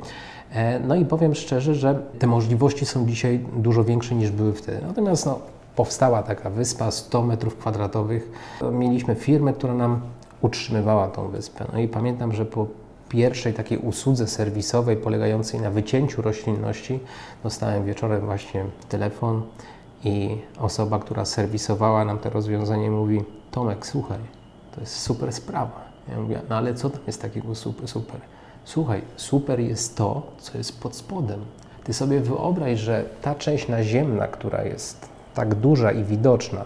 E, 0.53 0.79
no 0.79 0.95
i 0.95 1.05
powiem 1.05 1.35
szczerze, 1.35 1.75
że 1.75 2.01
te 2.19 2.27
możliwości 2.27 2.85
są 2.85 3.05
dzisiaj 3.05 3.39
dużo 3.55 3.83
większe 3.83 4.15
niż 4.15 4.31
były 4.31 4.53
wtedy. 4.53 4.81
Natomiast 4.87 5.25
no, 5.25 5.39
powstała 5.75 6.23
taka 6.23 6.49
wyspa 6.49 6.91
100 6.91 7.21
metrów 7.21 7.57
kwadratowych. 7.57 8.31
Mieliśmy 8.71 9.15
firmę, 9.15 9.53
która 9.53 9.73
nam 9.73 10.01
utrzymywała 10.41 11.07
tą 11.07 11.27
wyspę. 11.27 11.65
No 11.73 11.79
i 11.79 11.87
pamiętam, 11.87 12.33
że 12.33 12.45
po 12.45 12.67
pierwszej 13.11 13.53
takiej 13.53 13.77
usłudze 13.77 14.27
serwisowej 14.27 14.97
polegającej 14.97 15.61
na 15.61 15.71
wycięciu 15.71 16.21
roślinności 16.21 16.99
dostałem 17.43 17.85
wieczorem 17.85 18.25
właśnie 18.25 18.65
telefon 18.89 19.41
i 20.03 20.37
osoba, 20.59 20.99
która 20.99 21.25
serwisowała 21.25 22.05
nam 22.05 22.19
to 22.19 22.29
rozwiązanie 22.29 22.91
mówi 22.91 23.23
Tomek, 23.51 23.87
słuchaj, 23.87 24.19
to 24.75 24.81
jest 24.81 24.99
super 24.99 25.33
sprawa. 25.33 25.81
Ja 26.09 26.19
mówię, 26.19 26.41
no 26.49 26.55
ale 26.55 26.73
co 26.73 26.89
tam 26.89 27.01
jest 27.07 27.21
takiego 27.21 27.55
super, 27.55 27.87
super? 27.87 28.21
Słuchaj, 28.65 29.01
super 29.15 29.59
jest 29.59 29.97
to, 29.97 30.21
co 30.37 30.57
jest 30.57 30.81
pod 30.81 30.95
spodem. 30.95 31.39
Ty 31.83 31.93
sobie 31.93 32.19
wyobraź, 32.19 32.79
że 32.79 33.05
ta 33.21 33.35
część 33.35 33.67
naziemna, 33.67 34.27
która 34.27 34.63
jest 34.63 35.09
tak 35.33 35.55
duża 35.55 35.91
i 35.91 36.03
widoczna, 36.03 36.65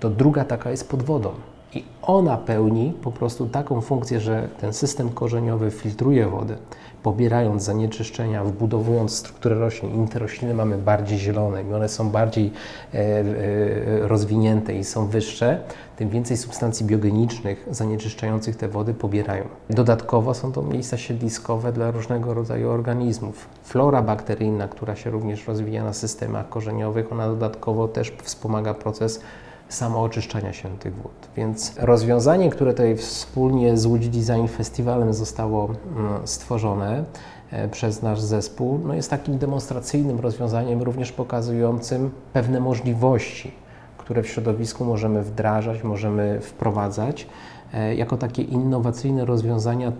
to 0.00 0.10
druga 0.10 0.44
taka 0.44 0.70
jest 0.70 0.88
pod 0.88 1.02
wodą. 1.02 1.30
I 1.74 1.84
ona 2.02 2.36
pełni 2.36 2.94
po 3.02 3.12
prostu 3.12 3.46
taką 3.46 3.80
funkcję, 3.80 4.20
że 4.20 4.48
ten 4.60 4.72
system 4.72 5.10
korzeniowy 5.10 5.70
filtruje 5.70 6.26
wodę, 6.26 6.56
pobierając 7.02 7.62
zanieczyszczenia, 7.62 8.44
wbudowując 8.44 9.16
strukturę 9.16 9.54
roślin. 9.54 9.94
Im 9.94 10.08
te 10.08 10.18
rośliny 10.18 10.54
mamy 10.54 10.78
bardziej 10.78 11.18
zielone, 11.18 11.62
im 11.62 11.74
one 11.74 11.88
są 11.88 12.10
bardziej 12.10 12.52
e, 12.94 12.98
e, 12.98 14.08
rozwinięte 14.08 14.74
i 14.74 14.84
są 14.84 15.06
wyższe, 15.06 15.60
tym 15.96 16.08
więcej 16.08 16.36
substancji 16.36 16.86
biogenicznych 16.86 17.68
zanieczyszczających 17.70 18.56
te 18.56 18.68
wody 18.68 18.94
pobierają. 18.94 19.44
Dodatkowo 19.70 20.34
są 20.34 20.52
to 20.52 20.62
miejsca 20.62 20.96
siedliskowe 20.96 21.72
dla 21.72 21.90
różnego 21.90 22.34
rodzaju 22.34 22.70
organizmów. 22.70 23.48
Flora 23.62 24.02
bakteryjna, 24.02 24.68
która 24.68 24.96
się 24.96 25.10
również 25.10 25.46
rozwija 25.46 25.84
na 25.84 25.92
systemach 25.92 26.48
korzeniowych, 26.48 27.12
ona 27.12 27.26
dodatkowo 27.28 27.88
też 27.88 28.12
wspomaga 28.22 28.74
proces 28.74 29.20
samooczyszczania 29.68 30.52
się 30.52 30.78
tych 30.78 30.94
wód. 30.94 31.28
Więc 31.36 31.74
rozwiązanie, 31.78 32.50
które 32.50 32.72
tutaj 32.72 32.96
wspólnie 32.96 33.76
z 33.76 33.86
Łódź 33.86 34.08
Design 34.08 34.46
Festivalem 34.46 35.14
zostało 35.14 35.64
mm, 35.96 36.26
stworzone 36.26 37.04
e, 37.50 37.68
przez 37.68 38.02
nasz 38.02 38.20
zespół, 38.20 38.80
no 38.84 38.94
jest 38.94 39.10
takim 39.10 39.38
demonstracyjnym 39.38 40.20
rozwiązaniem, 40.20 40.82
również 40.82 41.12
pokazującym 41.12 42.10
pewne 42.32 42.60
możliwości, 42.60 43.52
które 43.98 44.22
w 44.22 44.28
środowisku 44.28 44.84
możemy 44.84 45.22
wdrażać, 45.22 45.82
możemy 45.82 46.40
wprowadzać 46.40 47.26
e, 47.74 47.94
jako 47.94 48.16
takie 48.16 48.42
innowacyjne 48.42 49.24
rozwiązania 49.24 49.92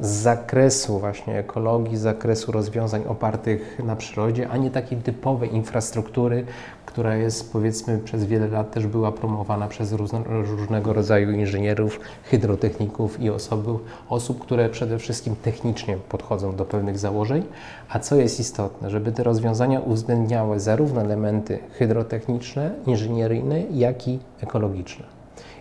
z 0.00 0.08
zakresu 0.08 0.98
właśnie 0.98 1.38
ekologii, 1.38 1.96
z 1.96 2.00
zakresu 2.00 2.52
rozwiązań 2.52 3.04
opartych 3.08 3.78
na 3.84 3.96
przyrodzie, 3.96 4.48
a 4.48 4.56
nie 4.56 4.70
takiej 4.70 4.98
typowej 4.98 5.54
infrastruktury, 5.54 6.44
która 6.86 7.16
jest 7.16 7.52
powiedzmy 7.52 7.98
przez 7.98 8.24
wiele 8.24 8.48
lat 8.48 8.70
też 8.70 8.86
była 8.86 9.12
promowana 9.12 9.68
przez 9.68 9.92
różnego 10.26 10.92
rodzaju 10.92 11.30
inżynierów, 11.30 12.00
hydrotechników 12.24 13.20
i 13.20 13.30
osoby, 13.30 13.70
osób, 14.08 14.40
które 14.40 14.68
przede 14.68 14.98
wszystkim 14.98 15.36
technicznie 15.42 15.96
podchodzą 16.08 16.56
do 16.56 16.64
pewnych 16.64 16.98
założeń. 16.98 17.44
A 17.88 17.98
co 17.98 18.16
jest 18.16 18.40
istotne, 18.40 18.90
żeby 18.90 19.12
te 19.12 19.22
rozwiązania 19.22 19.80
uwzględniały 19.80 20.60
zarówno 20.60 21.00
elementy 21.00 21.58
hydrotechniczne, 21.72 22.70
inżynieryjne, 22.86 23.62
jak 23.70 24.08
i 24.08 24.18
ekologiczne. 24.40 25.04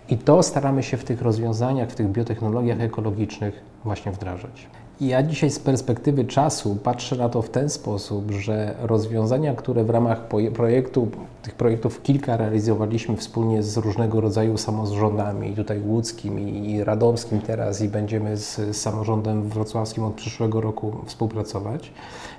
I 0.09 0.17
to 0.17 0.43
staramy 0.43 0.83
się 0.83 0.97
w 0.97 1.03
tych 1.03 1.21
rozwiązaniach, 1.21 1.89
w 1.89 1.95
tych 1.95 2.07
biotechnologiach 2.07 2.81
ekologicznych 2.81 3.68
właśnie 3.83 4.11
wdrażać. 4.11 4.67
Ja 5.01 5.23
dzisiaj 5.23 5.49
z 5.49 5.59
perspektywy 5.59 6.25
czasu 6.25 6.77
patrzę 6.83 7.15
na 7.15 7.29
to 7.29 7.41
w 7.41 7.49
ten 7.49 7.69
sposób, 7.69 8.31
że 8.31 8.75
rozwiązania, 8.81 9.53
które 9.53 9.83
w 9.83 9.89
ramach 9.89 10.27
projektu, 10.53 11.07
tych 11.43 11.55
projektów 11.55 12.01
kilka 12.01 12.37
realizowaliśmy 12.37 13.17
wspólnie 13.17 13.63
z 13.63 13.77
różnego 13.77 14.21
rodzaju 14.21 14.57
samorządami, 14.57 15.55
tutaj 15.55 15.81
łódzkim 15.81 16.39
i 16.39 16.83
radomskim 16.83 17.41
teraz, 17.41 17.81
i 17.81 17.89
będziemy 17.89 18.37
z 18.37 18.77
samorządem 18.77 19.49
wrocławskim 19.49 20.03
od 20.03 20.13
przyszłego 20.13 20.61
roku 20.61 20.95
współpracować, 21.05 21.91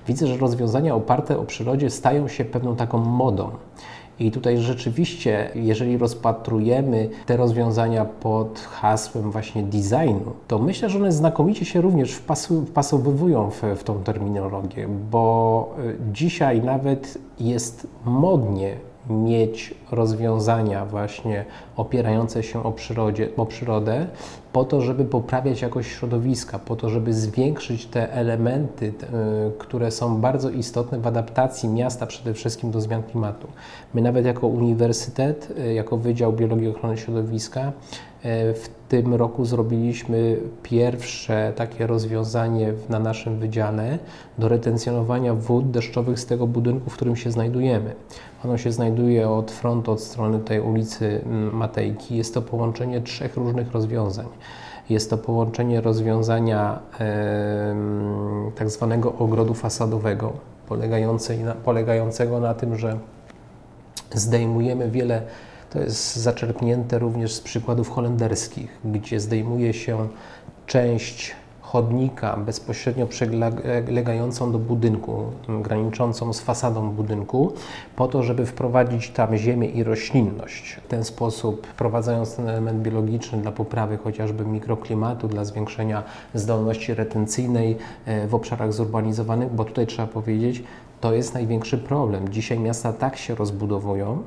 widzę, 0.07 0.27
że 0.27 0.37
rozwiązania 0.37 0.95
oparte 0.95 1.39
o 1.39 1.45
przyrodzie 1.45 1.91
stają 1.91 2.29
się 2.29 2.45
pewną 2.45 2.77
taką 2.77 2.99
modą. 2.99 3.51
I 4.21 4.31
tutaj 4.31 4.59
rzeczywiście, 4.59 5.51
jeżeli 5.55 5.99
rozpatrujemy 5.99 7.09
te 7.27 7.37
rozwiązania 7.37 8.05
pod 8.05 8.61
hasłem 8.61 9.31
właśnie 9.31 9.63
designu, 9.63 10.33
to 10.49 10.59
myślę, 10.59 10.91
że 10.91 10.99
one 10.99 11.13
znakomicie 11.13 11.65
się 11.65 11.81
również 11.81 12.13
wpasowywują 12.67 13.51
w, 13.51 13.63
w 13.77 13.85
tą 13.85 14.03
terminologię, 14.03 14.89
bo 15.11 15.75
y, 15.79 15.97
dzisiaj 16.13 16.63
nawet 16.63 17.19
jest 17.39 17.87
modnie 18.05 18.77
mieć 19.11 19.75
rozwiązania 19.91 20.87
właśnie 20.87 21.45
opierające 21.81 22.43
się 22.43 22.63
o, 22.63 22.73
przyrodzie, 22.73 23.29
o 23.37 23.47
przyrodę, 23.47 24.07
po 24.53 24.65
to, 24.65 24.81
żeby 24.81 25.05
poprawiać 25.05 25.63
jakość 25.63 25.91
środowiska, 25.91 26.59
po 26.59 26.77
to, 26.77 26.89
żeby 26.89 27.15
zwiększyć 27.15 27.87
te 27.87 28.13
elementy, 28.13 28.93
te, 28.93 29.07
które 29.59 29.91
są 29.91 30.21
bardzo 30.21 30.51
istotne 30.51 30.99
w 30.99 31.07
adaptacji 31.07 31.69
miasta 31.69 32.07
przede 32.07 32.35
wszystkim 32.35 32.71
do 32.71 32.81
zmian 32.81 33.03
klimatu. 33.03 33.49
My 33.95 34.03
nawet 34.03 34.27
jako 34.27 34.47
uniwersytet, 34.47 35.53
y, 35.59 35.75
jako 35.75 35.97
Wydział 35.97 36.33
Biologii 36.33 36.67
i 36.67 36.71
Ochrony 36.71 36.97
Środowiska 36.97 37.73
E, 38.23 38.55
w 38.55 38.69
tym 38.89 39.15
roku 39.15 39.45
zrobiliśmy 39.45 40.37
pierwsze 40.63 41.53
takie 41.57 41.87
rozwiązanie 41.87 42.73
na 42.89 42.99
naszym 42.99 43.39
wydziale 43.39 43.99
do 44.39 44.49
retencjonowania 44.49 45.35
wód 45.35 45.71
deszczowych 45.71 46.21
z 46.21 46.27
tego 46.27 46.47
budynku, 46.47 46.91
w 46.91 46.95
którym 46.95 47.17
się 47.17 47.31
znajdujemy. 47.31 47.95
Ono 48.45 48.59
się 48.59 48.73
znajduje 48.73 49.31
od 49.31 49.51
frontu, 49.51 49.93
od 49.93 50.01
strony 50.01 50.41
tej 50.41 50.61
ulicy 50.61 51.21
mm, 51.25 51.57
Matejki. 51.71 52.17
Jest 52.17 52.35
to 52.35 52.43
połączenie 52.43 53.01
trzech 53.01 53.37
różnych 53.37 53.73
rozwiązań. 53.73 54.27
Jest 54.89 55.11
to 55.11 55.19
połączenie 55.19 55.81
rozwiązania 55.81 56.79
e, 57.01 57.75
tak 58.55 58.71
zwanego 58.71 59.15
ogrodu 59.19 59.55
fasadowego, 59.55 60.33
polegającego 61.65 62.41
na 62.41 62.55
tym, 62.55 62.77
że 62.77 62.99
zdejmujemy 64.13 64.91
wiele 64.91 65.23
to 65.71 65.81
jest 65.81 66.17
zaczerpnięte 66.17 66.99
również 66.99 67.35
z 67.35 67.41
przykładów 67.41 67.91
holenderskich, 67.91 68.79
gdzie 68.85 69.21
zdejmuje 69.21 69.75
się 69.75 70.09
część 70.67 71.35
chodnika 71.73 72.37
bezpośrednio 72.37 73.07
przylegającą 73.07 74.53
do 74.53 74.59
budynku, 74.59 75.25
graniczącą 75.63 76.33
z 76.33 76.41
fasadą 76.41 76.91
budynku, 76.91 77.53
po 77.97 78.09
to, 78.09 78.23
żeby 78.23 78.47
wprowadzić 78.47 79.11
tam 79.11 79.37
ziemię 79.37 79.69
i 79.69 79.85
roślinność. 79.85 80.81
W 80.85 80.89
ten 80.89 81.05
sposób, 81.05 81.67
wprowadzając 81.67 82.37
ten 82.37 82.49
element 82.49 82.83
biologiczny 82.83 83.39
dla 83.39 83.53
poprawy 83.53 83.97
chociażby 83.97 84.45
mikroklimatu, 84.45 85.29
dla 85.29 85.45
zwiększenia 85.45 86.03
zdolności 86.35 86.95
retencyjnej 86.95 87.77
e, 88.07 88.27
w 88.29 88.35
obszarach 88.35 88.73
zurbanizowanych, 88.73 89.55
bo 89.55 89.65
tutaj 89.65 89.87
trzeba 89.87 90.09
powiedzieć, 90.09 90.63
to 91.01 91.15
jest 91.15 91.35
największy 91.35 91.79
problem. 91.79 92.29
Dzisiaj 92.29 92.59
miasta 92.59 92.93
tak 92.93 93.17
się 93.17 93.35
rozbudowują, 93.35 94.23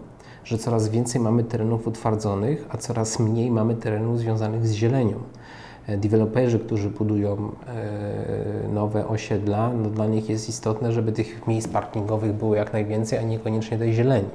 że 0.45 0.57
coraz 0.57 0.89
więcej 0.89 1.21
mamy 1.21 1.43
terenów 1.43 1.88
utwardzonych, 1.88 2.65
a 2.69 2.77
coraz 2.77 3.19
mniej 3.19 3.51
mamy 3.51 3.75
terenów 3.75 4.19
związanych 4.19 4.67
z 4.67 4.71
zielenią. 4.71 5.15
E, 5.88 5.98
deweloperzy, 5.98 6.60
którzy 6.60 6.90
budują 6.90 7.52
e, 7.68 8.74
nowe 8.74 9.08
osiedla, 9.08 9.70
no 9.74 9.90
dla 9.90 10.06
nich 10.06 10.30
jest 10.30 10.50
istotne, 10.50 10.92
żeby 10.92 11.12
tych 11.12 11.48
miejsc 11.48 11.68
parkingowych 11.68 12.34
było 12.34 12.56
jak 12.56 12.74
najwięcej, 12.74 13.20
a 13.20 13.22
niekoniecznie 13.22 13.78
tej 13.78 13.94
zieleni. 13.94 14.30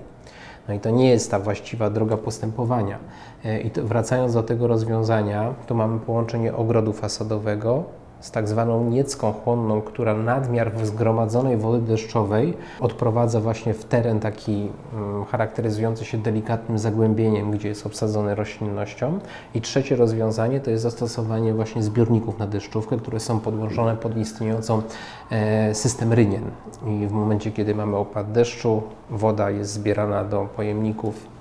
No 0.68 0.74
i 0.74 0.80
to 0.80 0.90
nie 0.90 1.10
jest 1.10 1.30
ta 1.30 1.38
właściwa 1.38 1.90
droga 1.90 2.16
postępowania. 2.16 2.98
E, 3.44 3.60
I 3.60 3.70
wracając 3.70 4.34
do 4.34 4.42
tego 4.42 4.66
rozwiązania, 4.66 5.54
to 5.66 5.74
mamy 5.74 6.00
połączenie 6.00 6.56
ogrodu 6.56 6.92
fasadowego 6.92 7.84
z 8.20 8.30
tak 8.30 8.48
zwaną 8.48 8.84
niecką 8.84 9.32
chłonną, 9.32 9.80
która 9.80 10.14
nadmiar 10.14 10.72
zgromadzonej 10.82 11.56
wody 11.56 11.86
deszczowej 11.86 12.54
odprowadza 12.80 13.40
właśnie 13.40 13.74
w 13.74 13.84
teren 13.84 14.20
taki 14.20 14.68
um, 14.94 15.24
charakteryzujący 15.24 16.04
się 16.04 16.18
delikatnym 16.18 16.78
zagłębieniem, 16.78 17.50
gdzie 17.50 17.68
jest 17.68 17.86
obsadzony 17.86 18.34
roślinnością. 18.34 19.18
I 19.54 19.60
trzecie 19.60 19.96
rozwiązanie 19.96 20.60
to 20.60 20.70
jest 20.70 20.82
zastosowanie 20.82 21.54
właśnie 21.54 21.82
zbiorników 21.82 22.38
na 22.38 22.46
deszczówkę, 22.46 22.96
które 22.96 23.20
są 23.20 23.40
podłączone 23.40 23.96
pod 23.96 24.16
istniejącą 24.16 24.82
e, 25.30 25.74
system 25.74 26.12
rynien. 26.12 26.44
I 26.86 27.06
w 27.06 27.12
momencie, 27.12 27.50
kiedy 27.52 27.74
mamy 27.74 27.96
opad 27.96 28.32
deszczu, 28.32 28.82
woda 29.10 29.50
jest 29.50 29.72
zbierana 29.72 30.24
do 30.24 30.48
pojemników 30.56 31.37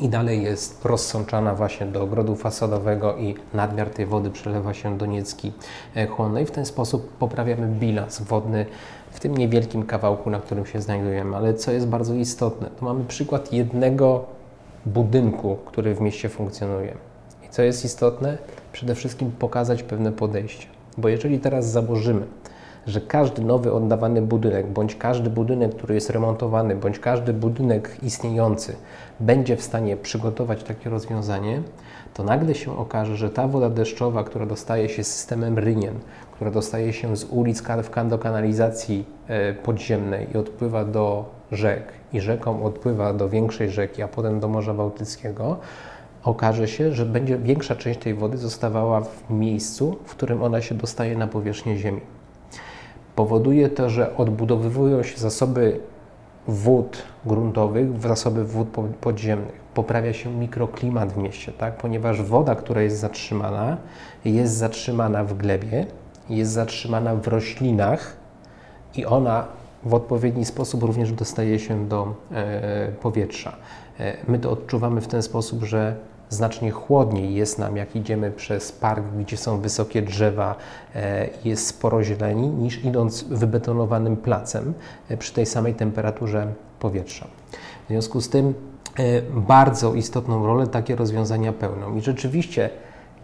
i 0.00 0.08
dalej 0.08 0.42
jest 0.42 0.84
rozsączana 0.84 1.54
właśnie 1.54 1.86
do 1.86 2.02
ogrodu 2.02 2.36
fasadowego 2.36 3.16
i 3.16 3.34
nadmiar 3.54 3.90
tej 3.90 4.06
wody 4.06 4.30
przelewa 4.30 4.74
się 4.74 4.98
do 4.98 5.06
niecki 5.06 5.52
e, 5.94 6.06
chłonnej. 6.06 6.46
W 6.46 6.50
ten 6.50 6.66
sposób 6.66 7.12
poprawiamy 7.12 7.66
bilans 7.66 8.20
wodny 8.20 8.66
w 9.10 9.20
tym 9.20 9.36
niewielkim 9.36 9.86
kawałku, 9.86 10.30
na 10.30 10.40
którym 10.40 10.66
się 10.66 10.80
znajdujemy. 10.80 11.36
Ale 11.36 11.54
co 11.54 11.72
jest 11.72 11.86
bardzo 11.86 12.14
istotne, 12.14 12.70
to 12.78 12.84
mamy 12.84 13.04
przykład 13.04 13.52
jednego 13.52 14.24
budynku, 14.86 15.56
który 15.64 15.94
w 15.94 16.00
mieście 16.00 16.28
funkcjonuje. 16.28 16.94
I 17.46 17.48
co 17.48 17.62
jest 17.62 17.84
istotne? 17.84 18.38
Przede 18.72 18.94
wszystkim 18.94 19.32
pokazać 19.38 19.82
pewne 19.82 20.12
podejście. 20.12 20.66
Bo 20.98 21.08
jeżeli 21.08 21.38
teraz 21.38 21.70
założymy, 21.70 22.26
że 22.86 23.00
każdy 23.00 23.42
nowy 23.42 23.72
oddawany 23.72 24.22
budynek, 24.22 24.66
bądź 24.66 24.96
każdy 24.96 25.30
budynek, 25.30 25.74
który 25.74 25.94
jest 25.94 26.10
remontowany, 26.10 26.76
bądź 26.76 26.98
każdy 26.98 27.32
budynek 27.32 27.96
istniejący 28.02 28.76
będzie 29.20 29.56
w 29.56 29.62
stanie 29.62 29.96
przygotować 29.96 30.62
takie 30.62 30.90
rozwiązanie, 30.90 31.62
to 32.14 32.22
nagle 32.22 32.54
się 32.54 32.78
okaże, 32.78 33.16
że 33.16 33.30
ta 33.30 33.48
woda 33.48 33.70
deszczowa, 33.70 34.24
która 34.24 34.46
dostaje 34.46 34.88
się 34.88 35.04
systemem 35.04 35.58
rynien, 35.58 35.94
która 36.32 36.50
dostaje 36.50 36.92
się 36.92 37.16
z 37.16 37.24
ulic 37.24 37.62
do 38.08 38.18
kanalizacji 38.18 39.04
e, 39.28 39.54
podziemnej 39.54 40.26
i 40.34 40.36
odpływa 40.36 40.84
do 40.84 41.24
rzek, 41.52 41.82
i 42.12 42.20
rzeką 42.20 42.64
odpływa 42.64 43.12
do 43.12 43.28
większej 43.28 43.70
rzeki, 43.70 44.02
a 44.02 44.08
potem 44.08 44.40
do 44.40 44.48
Morza 44.48 44.74
Bałtyckiego, 44.74 45.56
okaże 46.24 46.68
się, 46.68 46.92
że 46.92 47.06
będzie 47.06 47.38
większa 47.38 47.76
część 47.76 48.00
tej 48.00 48.14
wody 48.14 48.38
zostawała 48.38 49.00
w 49.00 49.30
miejscu, 49.30 49.96
w 50.04 50.10
którym 50.10 50.42
ona 50.42 50.60
się 50.60 50.74
dostaje 50.74 51.16
na 51.16 51.26
powierzchnię 51.26 51.76
Ziemi. 51.76 52.00
Powoduje 53.16 53.68
to, 53.68 53.90
że 53.90 54.16
odbudowywują 54.16 55.02
się 55.02 55.18
zasoby 55.18 55.80
wód 56.48 57.02
gruntowych 57.26 57.98
w 57.98 58.02
zasoby 58.08 58.44
wód 58.44 58.68
podziemnych. 59.00 59.62
Poprawia 59.74 60.12
się 60.12 60.30
mikroklimat 60.30 61.12
w 61.12 61.16
mieście, 61.16 61.52
tak? 61.52 61.76
ponieważ 61.76 62.22
woda, 62.22 62.54
która 62.54 62.82
jest 62.82 62.98
zatrzymana, 62.98 63.76
jest 64.24 64.54
zatrzymana 64.54 65.24
w 65.24 65.34
glebie, 65.34 65.86
jest 66.28 66.52
zatrzymana 66.52 67.14
w 67.14 67.28
roślinach 67.28 68.16
i 68.94 69.06
ona 69.06 69.46
w 69.84 69.94
odpowiedni 69.94 70.44
sposób 70.44 70.82
również 70.82 71.12
dostaje 71.12 71.58
się 71.58 71.88
do 71.88 72.14
e, 72.32 72.92
powietrza. 73.02 73.56
E, 74.00 74.16
my 74.28 74.38
to 74.38 74.50
odczuwamy 74.50 75.00
w 75.00 75.08
ten 75.08 75.22
sposób, 75.22 75.62
że 75.64 75.96
znacznie 76.32 76.70
chłodniej 76.70 77.34
jest 77.34 77.58
nam, 77.58 77.76
jak 77.76 77.96
idziemy 77.96 78.30
przez 78.30 78.72
park, 78.72 79.04
gdzie 79.18 79.36
są 79.36 79.60
wysokie 79.60 80.02
drzewa, 80.02 80.54
e, 80.94 81.28
jest 81.44 81.66
sporo 81.66 82.04
zieleni, 82.04 82.48
niż 82.48 82.84
idąc 82.84 83.22
wybetonowanym 83.22 84.16
placem 84.16 84.74
e, 85.08 85.16
przy 85.16 85.32
tej 85.32 85.46
samej 85.46 85.74
temperaturze 85.74 86.52
powietrza. 86.80 87.26
W 87.84 87.88
związku 87.88 88.20
z 88.20 88.28
tym 88.28 88.54
e, 88.98 89.22
bardzo 89.22 89.94
istotną 89.94 90.46
rolę 90.46 90.66
takie 90.66 90.96
rozwiązania 90.96 91.52
pełnią. 91.52 91.96
I 91.96 92.00
rzeczywiście 92.00 92.70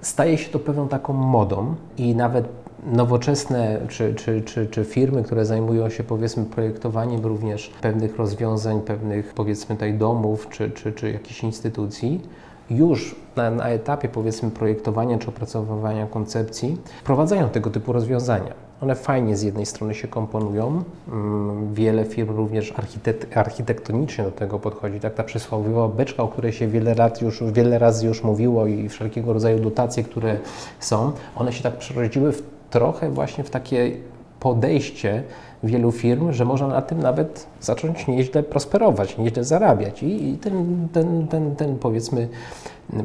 staje 0.00 0.38
się 0.38 0.50
to 0.50 0.58
pewną 0.58 0.88
taką 0.88 1.12
modą 1.12 1.74
i 1.96 2.14
nawet 2.14 2.48
nowoczesne 2.86 3.80
czy, 3.88 4.14
czy, 4.14 4.42
czy, 4.42 4.66
czy 4.66 4.84
firmy, 4.84 5.22
które 5.22 5.44
zajmują 5.44 5.90
się 5.90 6.04
powiedzmy 6.04 6.44
projektowaniem 6.44 7.24
również 7.24 7.70
pewnych 7.80 8.16
rozwiązań, 8.16 8.80
pewnych 8.80 9.34
powiedzmy 9.34 9.74
tutaj 9.74 9.94
domów 9.94 10.48
czy, 10.48 10.70
czy, 10.70 10.92
czy 10.92 11.10
jakichś 11.12 11.42
instytucji, 11.42 12.20
już 12.70 13.14
na, 13.36 13.50
na, 13.50 13.68
etapie 13.68 14.08
powiedzmy 14.08 14.50
projektowania 14.50 15.18
czy 15.18 15.28
opracowywania 15.28 16.06
koncepcji 16.06 16.76
wprowadzają 17.00 17.48
tego 17.48 17.70
typu 17.70 17.92
rozwiązania. 17.92 18.52
One 18.80 18.94
fajnie 18.94 19.36
z 19.36 19.42
jednej 19.42 19.66
strony 19.66 19.94
się 19.94 20.08
komponują, 20.08 20.82
mm, 21.08 21.74
wiele 21.74 22.04
firm 22.04 22.36
również 22.36 22.72
architekt, 22.76 23.36
architektonicznie 23.36 24.24
do 24.24 24.30
tego 24.30 24.58
podchodzi. 24.58 25.00
Tak 25.00 25.14
ta 25.14 25.24
przysłowiowa 25.24 25.88
beczka, 25.88 26.22
o 26.22 26.28
której 26.28 26.52
się 26.52 26.68
wiele, 26.68 26.94
lat 26.94 27.22
już, 27.22 27.42
wiele 27.52 27.78
razy 27.78 28.06
już 28.06 28.22
mówiło 28.22 28.66
i 28.66 28.88
wszelkiego 28.88 29.32
rodzaju 29.32 29.58
dotacje, 29.58 30.02
które 30.02 30.36
są, 30.80 31.12
one 31.36 31.52
się 31.52 31.62
tak 31.62 31.78
przerodziły 31.78 32.32
w, 32.32 32.42
trochę 32.70 33.10
właśnie 33.10 33.44
w 33.44 33.50
takie 33.50 33.92
podejście 34.40 35.22
wielu 35.62 35.92
firm, 35.92 36.32
że 36.32 36.44
można 36.44 36.66
na 36.66 36.82
tym 36.82 36.98
nawet 36.98 37.46
zacząć 37.60 38.06
nieźle 38.06 38.42
prosperować, 38.42 39.18
nieźle 39.18 39.44
zarabiać. 39.44 40.02
I, 40.02 40.38
ten, 40.40 40.88
ten, 40.92 41.28
ten, 41.28 41.56
ten 41.56 41.78
powiedzmy 41.78 42.28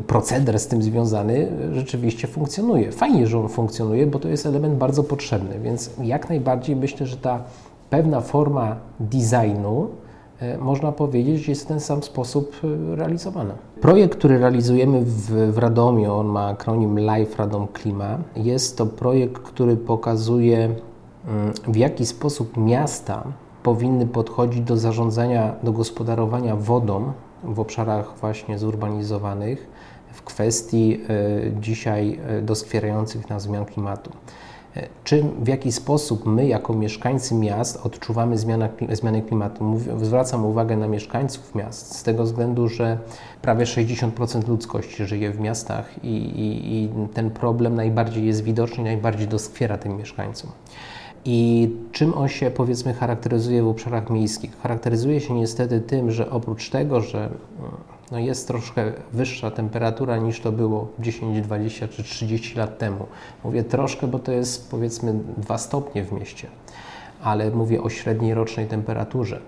proceder 0.07 0.59
z 0.59 0.67
tym 0.67 0.81
związany 0.81 1.47
rzeczywiście 1.73 2.27
funkcjonuje. 2.27 2.91
Fajnie, 2.91 3.27
że 3.27 3.39
on 3.39 3.49
funkcjonuje, 3.49 4.07
bo 4.07 4.19
to 4.19 4.27
jest 4.27 4.45
element 4.45 4.75
bardzo 4.75 5.03
potrzebny, 5.03 5.59
więc 5.59 5.89
jak 6.03 6.29
najbardziej 6.29 6.75
myślę, 6.75 7.05
że 7.05 7.17
ta 7.17 7.43
pewna 7.89 8.21
forma 8.21 8.75
designu 8.99 9.87
e, 10.39 10.57
można 10.57 10.91
powiedzieć, 10.91 11.47
jest 11.47 11.63
w 11.63 11.65
ten 11.65 11.79
sam 11.79 12.03
sposób 12.03 12.55
e, 12.63 12.95
realizowana. 12.95 13.53
Projekt, 13.81 14.17
który 14.17 14.39
realizujemy 14.39 15.01
w, 15.05 15.51
w 15.51 15.57
Radomiu, 15.57 16.13
on 16.13 16.27
ma 16.27 16.47
akronim 16.47 16.99
Life 16.99 17.37
Radom 17.37 17.67
Klima, 17.67 18.17
jest 18.35 18.77
to 18.77 18.85
projekt, 18.85 19.41
który 19.41 19.77
pokazuje 19.77 20.69
w 21.67 21.75
jaki 21.75 22.05
sposób 22.05 22.57
miasta 22.57 23.23
powinny 23.63 24.05
podchodzić 24.05 24.61
do 24.61 24.77
zarządzania, 24.77 25.55
do 25.63 25.71
gospodarowania 25.71 26.55
wodą 26.55 27.13
w 27.43 27.59
obszarach 27.59 28.17
właśnie 28.17 28.59
zurbanizowanych 28.59 29.67
w 30.11 30.21
kwestii 30.21 30.99
e, 31.09 31.61
dzisiaj 31.61 32.19
e, 32.27 32.41
doskwierających 32.41 33.29
nas 33.29 33.43
zmian 33.43 33.65
klimatu. 33.65 34.11
Czym, 35.03 35.31
w 35.43 35.47
jaki 35.47 35.71
sposób 35.71 36.25
my, 36.25 36.47
jako 36.47 36.73
mieszkańcy 36.73 37.35
miast, 37.35 37.85
odczuwamy 37.85 38.37
zmianę, 38.37 38.69
zmianę 38.91 39.21
klimatu? 39.21 39.79
zwracam 40.01 40.45
uwagę 40.45 40.77
na 40.77 40.87
mieszkańców 40.87 41.55
miast, 41.55 41.95
z 41.95 42.03
tego 42.03 42.23
względu, 42.23 42.67
że 42.67 42.97
prawie 43.41 43.65
60% 43.65 44.47
ludzkości 44.47 45.05
żyje 45.05 45.31
w 45.31 45.39
miastach 45.39 46.03
i, 46.03 46.07
i, 46.07 46.73
i 46.73 46.89
ten 47.13 47.31
problem 47.31 47.75
najbardziej 47.75 48.25
jest 48.25 48.43
widoczny, 48.43 48.83
najbardziej 48.83 49.27
doskwiera 49.27 49.77
tym 49.77 49.97
mieszkańcom. 49.97 50.51
I 51.25 51.69
czym 51.91 52.13
on 52.13 52.27
się 52.27 52.51
powiedzmy 52.51 52.93
charakteryzuje 52.93 53.63
w 53.63 53.67
obszarach 53.67 54.09
miejskich? 54.09 54.57
Charakteryzuje 54.61 55.21
się 55.21 55.33
niestety 55.33 55.81
tym, 55.81 56.11
że 56.11 56.29
oprócz 56.29 56.69
tego, 56.69 57.01
że 57.01 57.29
no 58.11 58.19
jest 58.19 58.47
troszkę 58.47 58.91
wyższa 59.13 59.51
temperatura 59.51 60.17
niż 60.17 60.39
to 60.39 60.51
było 60.51 60.87
10, 60.99 61.41
20 61.41 61.87
czy 61.87 62.03
30 62.03 62.57
lat 62.57 62.77
temu. 62.77 63.05
Mówię 63.43 63.63
troszkę, 63.63 64.07
bo 64.07 64.19
to 64.19 64.31
jest 64.31 64.71
powiedzmy 64.71 65.13
2 65.37 65.57
stopnie 65.57 66.03
w 66.03 66.11
mieście, 66.11 66.47
ale 67.23 67.51
mówię 67.51 67.81
o 67.81 67.89
średniej 67.89 68.33
rocznej 68.33 68.67
temperaturze. 68.67 69.39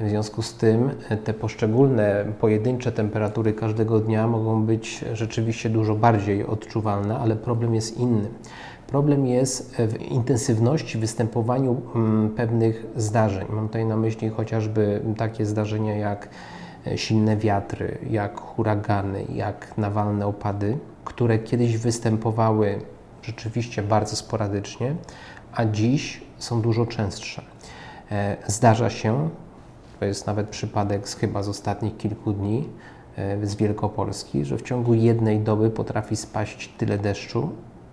W 0.00 0.08
związku 0.08 0.42
z 0.42 0.54
tym 0.54 0.90
te 1.24 1.34
poszczególne 1.34 2.24
pojedyncze 2.40 2.92
temperatury 2.92 3.52
każdego 3.52 4.00
dnia 4.00 4.28
mogą 4.28 4.66
być 4.66 5.04
rzeczywiście 5.12 5.70
dużo 5.70 5.94
bardziej 5.94 6.46
odczuwalne, 6.46 7.18
ale 7.18 7.36
problem 7.36 7.74
jest 7.74 7.98
inny. 7.98 8.28
Problem 8.86 9.26
jest 9.26 9.76
w 9.76 10.02
intensywności 10.02 10.98
występowaniu 10.98 11.82
mm, 11.94 12.30
pewnych 12.30 12.86
zdarzeń. 12.96 13.46
Mam 13.50 13.66
tutaj 13.66 13.86
na 13.86 13.96
myśli 13.96 14.28
chociażby 14.28 15.02
takie 15.16 15.46
zdarzenia 15.46 15.96
jak 15.96 16.28
e, 16.86 16.98
silne 16.98 17.36
wiatry, 17.36 17.98
jak 18.10 18.40
huragany, 18.40 19.24
jak 19.34 19.78
nawalne 19.78 20.26
opady, 20.26 20.78
które 21.04 21.38
kiedyś 21.38 21.76
występowały 21.76 22.80
rzeczywiście 23.22 23.82
bardzo 23.82 24.16
sporadycznie, 24.16 24.94
a 25.54 25.64
dziś 25.64 26.22
są 26.38 26.62
dużo 26.62 26.86
częstsze. 26.86 27.42
E, 28.10 28.36
zdarza 28.46 28.90
się, 28.90 29.28
to 30.00 30.04
jest 30.04 30.26
nawet 30.26 30.48
przypadek 30.48 31.08
z 31.08 31.14
chyba 31.14 31.42
z 31.42 31.48
ostatnich 31.48 31.96
kilku 31.96 32.32
dni, 32.32 32.68
e, 33.16 33.46
z 33.46 33.54
Wielkopolski, 33.54 34.44
że 34.44 34.56
w 34.56 34.62
ciągu 34.62 34.94
jednej 34.94 35.40
doby 35.40 35.70
potrafi 35.70 36.16
spaść 36.16 36.68
tyle 36.78 36.98
deszczu, 36.98 37.50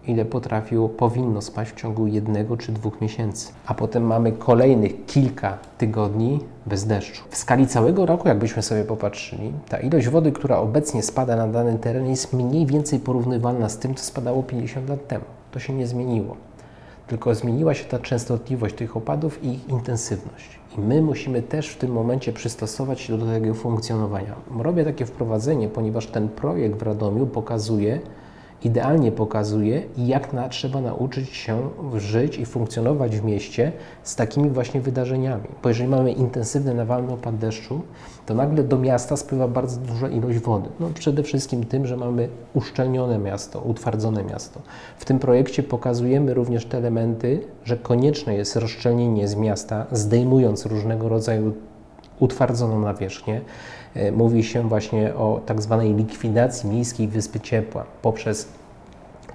ile 0.07 0.25
potrafiło, 0.25 0.89
powinno 0.89 1.41
spaść 1.41 1.71
w 1.71 1.75
ciągu 1.75 2.07
jednego 2.07 2.57
czy 2.57 2.71
dwóch 2.71 3.01
miesięcy. 3.01 3.53
A 3.65 3.73
potem 3.73 4.03
mamy 4.03 4.31
kolejnych 4.31 5.05
kilka 5.05 5.57
tygodni 5.77 6.39
bez 6.65 6.85
deszczu. 6.85 7.23
W 7.29 7.37
skali 7.37 7.67
całego 7.67 8.05
roku, 8.05 8.27
jakbyśmy 8.27 8.61
sobie 8.61 8.83
popatrzyli, 8.83 9.53
ta 9.69 9.77
ilość 9.77 10.09
wody, 10.09 10.31
która 10.31 10.57
obecnie 10.57 11.03
spada 11.03 11.35
na 11.35 11.47
dany 11.47 11.79
teren, 11.79 12.07
jest 12.07 12.33
mniej 12.33 12.65
więcej 12.65 12.99
porównywalna 12.99 13.69
z 13.69 13.77
tym, 13.77 13.95
co 13.95 14.03
spadało 14.03 14.43
50 14.43 14.89
lat 14.89 15.07
temu. 15.07 15.25
To 15.51 15.59
się 15.59 15.73
nie 15.73 15.87
zmieniło. 15.87 16.37
Tylko 17.07 17.35
zmieniła 17.35 17.73
się 17.73 17.85
ta 17.85 17.99
częstotliwość 17.99 18.75
tych 18.75 18.97
opadów 18.97 19.43
i 19.43 19.53
ich 19.53 19.69
intensywność. 19.69 20.59
I 20.77 20.81
my 20.81 21.01
musimy 21.01 21.41
też 21.41 21.69
w 21.69 21.77
tym 21.77 21.91
momencie 21.91 22.33
przystosować 22.33 23.01
się 23.01 23.17
do 23.17 23.25
tego 23.25 23.53
funkcjonowania. 23.53 24.35
Robię 24.59 24.85
takie 24.85 25.05
wprowadzenie, 25.05 25.67
ponieważ 25.67 26.07
ten 26.07 26.29
projekt 26.29 26.79
w 26.79 26.81
Radomiu 26.81 27.27
pokazuje, 27.27 27.99
idealnie 28.63 29.11
pokazuje, 29.11 29.83
jak 29.97 30.33
na, 30.33 30.49
trzeba 30.49 30.81
nauczyć 30.81 31.29
się 31.29 31.69
żyć 31.95 32.37
i 32.37 32.45
funkcjonować 32.45 33.17
w 33.17 33.23
mieście 33.23 33.71
z 34.03 34.15
takimi 34.15 34.49
właśnie 34.49 34.81
wydarzeniami. 34.81 35.47
Bo 35.63 35.69
jeżeli 35.69 35.89
mamy 35.89 36.11
intensywny, 36.11 36.73
nawalny 36.73 37.13
opad 37.13 37.37
deszczu, 37.37 37.81
to 38.25 38.33
nagle 38.33 38.63
do 38.63 38.77
miasta 38.77 39.17
spływa 39.17 39.47
bardzo 39.47 39.81
duża 39.81 40.09
ilość 40.09 40.39
wody. 40.39 40.69
No, 40.79 40.89
przede 40.93 41.23
wszystkim 41.23 41.65
tym, 41.65 41.87
że 41.87 41.97
mamy 41.97 42.29
uszczelnione 42.53 43.19
miasto, 43.19 43.61
utwardzone 43.61 44.23
miasto. 44.23 44.61
W 44.97 45.05
tym 45.05 45.19
projekcie 45.19 45.63
pokazujemy 45.63 46.33
również 46.33 46.65
te 46.65 46.77
elementy, 46.77 47.41
że 47.63 47.77
konieczne 47.77 48.35
jest 48.35 48.55
rozszczelnienie 48.55 49.27
z 49.27 49.35
miasta, 49.35 49.85
zdejmując 49.91 50.65
różnego 50.65 51.09
rodzaju 51.09 51.53
utwardzoną 52.23 52.79
nawierzchnię. 52.79 53.41
E, 53.95 54.11
mówi 54.11 54.43
się 54.43 54.69
właśnie 54.69 55.15
o 55.15 55.41
tak 55.45 55.61
zwanej 55.61 55.93
likwidacji 55.93 56.69
miejskiej 56.69 57.07
wyspy 57.07 57.39
ciepła 57.39 57.85
poprzez 58.01 58.47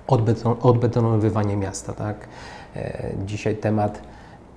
odbeton 0.06 0.56
odbetonowywanie 0.62 1.56
miasta. 1.56 1.92
Tak? 1.92 2.16
E, 2.76 3.10
dzisiaj 3.26 3.56
temat 3.56 4.00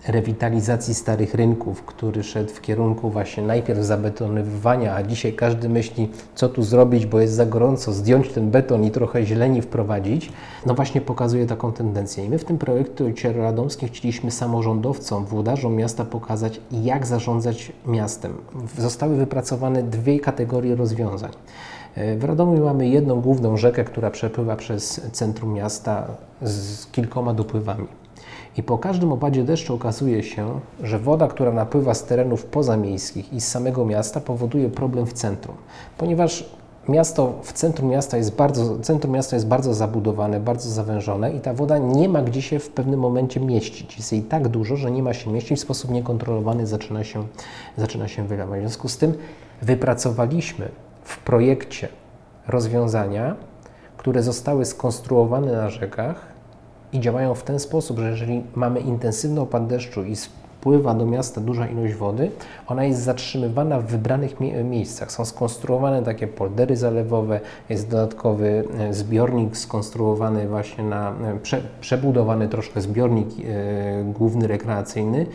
rewitalizacji 0.08 0.94
starych 0.94 1.34
rynków, 1.34 1.84
który 1.84 2.24
szedł 2.24 2.54
w 2.54 2.62
kierunku 2.62 3.10
właśnie 3.10 3.44
najpierw 3.44 3.80
zabetonywania, 3.80 4.96
a 4.96 5.04
dzisiaj 5.04 5.34
każdy 5.34 5.70
myśli, 5.70 6.10
co 6.36 6.50
tu 6.50 6.64
zrobić, 6.64 7.06
bo 7.06 7.20
jest 7.20 7.34
za 7.34 7.46
gorąco, 7.46 7.94
zdjąć 7.94 8.30
ten 8.30 8.52
beton 8.52 8.84
i 8.84 8.92
trochę 8.92 9.26
zieleni 9.26 9.62
wprowadzić, 9.62 10.32
no 10.66 10.74
właśnie 10.74 11.02
pokazuje 11.02 11.46
taką 11.46 11.72
tendencję. 11.72 12.26
I 12.26 12.30
my 12.30 12.38
w 12.38 12.46
tym 12.46 12.58
projekcie 12.58 13.34
radomskim 13.34 13.90
chcieliśmy 13.90 14.32
samorządowcom, 14.32 15.26
włodarzom 15.26 15.76
miasta 15.76 16.06
pokazać, 16.06 16.62
jak 16.72 17.08
zarządzać 17.08 17.72
miastem. 17.86 18.34
Zostały 18.78 19.16
wypracowane 19.16 19.84
dwie 19.84 20.20
kategorie 20.20 20.76
rozwiązań. 20.76 21.32
W 22.18 22.24
Radomiu 22.24 22.66
mamy 22.66 22.88
jedną 22.88 23.22
główną 23.22 23.58
rzekę, 23.58 23.84
która 23.84 24.12
przepływa 24.12 24.56
przez 24.56 25.02
centrum 25.12 25.54
miasta 25.54 26.08
z 26.42 26.86
kilkoma 26.86 27.34
dopływami. 27.34 27.88
I 28.58 28.64
po 28.64 28.78
każdym 28.78 29.12
opadzie 29.12 29.44
deszczu 29.44 29.76
okazuje 29.76 30.24
się, 30.24 30.60
że 30.84 31.00
woda, 31.00 31.28
która 31.28 31.52
napływa 31.52 31.94
z 31.94 32.04
terenów 32.04 32.46
pozamiejskich 32.46 33.34
i 33.34 33.42
z 33.42 33.48
samego 33.48 33.86
miasta 33.86 34.20
powoduje 34.20 34.70
problem 34.70 35.06
w 35.06 35.14
centrum, 35.14 35.56
ponieważ 35.98 36.46
miasto 36.90 37.34
w 37.44 37.54
centrum 37.54 37.90
miasta 37.90 38.18
jest 38.18 38.36
bardzo, 38.36 38.80
centrum 38.80 39.14
miasta 39.14 39.36
jest 39.36 39.48
bardzo 39.48 39.74
zabudowane, 39.74 40.40
bardzo 40.40 40.70
zawężone 40.70 41.34
i 41.34 41.40
ta 41.40 41.54
woda 41.54 41.78
nie 41.78 42.10
ma 42.10 42.22
gdzie 42.22 42.42
się 42.42 42.60
w 42.60 42.70
pewnym 42.70 43.00
momencie 43.00 43.40
mieścić. 43.40 43.98
Jest 43.98 44.12
jej 44.12 44.22
tak 44.22 44.48
dużo, 44.48 44.76
że 44.76 44.92
nie 44.92 45.04
ma 45.04 45.14
się 45.14 45.32
mieścić, 45.32 45.58
w 45.58 45.62
sposób 45.62 45.92
niekontrolowany 45.92 46.68
zaczyna 46.68 47.04
się, 47.04 47.24
zaczyna 47.78 48.08
się 48.08 48.28
wylewać. 48.28 48.60
W 48.60 48.62
związku 48.62 48.90
z 48.90 48.98
tym 48.98 49.14
wypracowaliśmy 49.62 50.70
w 51.04 51.18
projekcie 51.18 51.88
rozwiązania, 52.48 53.36
które 53.98 54.24
zostały 54.24 54.66
skonstruowane 54.66 55.52
na 55.52 55.70
rzekach, 55.70 56.31
i 56.94 57.00
działają 57.00 57.36
w 57.36 57.44
ten 57.44 57.60
sposób, 57.60 58.00
że 58.00 58.10
jeżeli 58.10 58.44
mamy 58.56 58.80
intensywny 58.80 59.42
opad 59.42 59.68
deszczu 59.68 60.04
i 60.04 60.16
spływa 60.62 60.94
do 60.94 61.06
miasta 61.06 61.42
duża 61.42 61.68
ilość 61.68 61.94
wody, 61.94 62.32
ona 62.68 62.84
jest 62.84 63.02
zatrzymywana 63.02 63.80
w 63.80 63.86
wybranych 63.86 64.40
mie 64.40 64.64
miejscach. 64.64 65.12
Są 65.12 65.26
skonstruowane 65.26 66.04
takie 66.04 66.28
poldery 66.28 66.78
zalewowe, 66.78 67.40
jest 67.70 67.90
dodatkowy 67.90 68.64
e, 68.80 68.94
zbiornik 68.94 69.58
skonstruowany 69.58 70.48
właśnie 70.48 70.84
na, 70.84 71.10
e, 71.10 71.40
prze, 71.44 71.62
przebudowany 71.82 72.48
troszkę 72.48 72.82
zbiornik 72.82 73.28
e, 73.30 74.04
główny 74.04 74.48
rekreacyjny, 74.48 75.26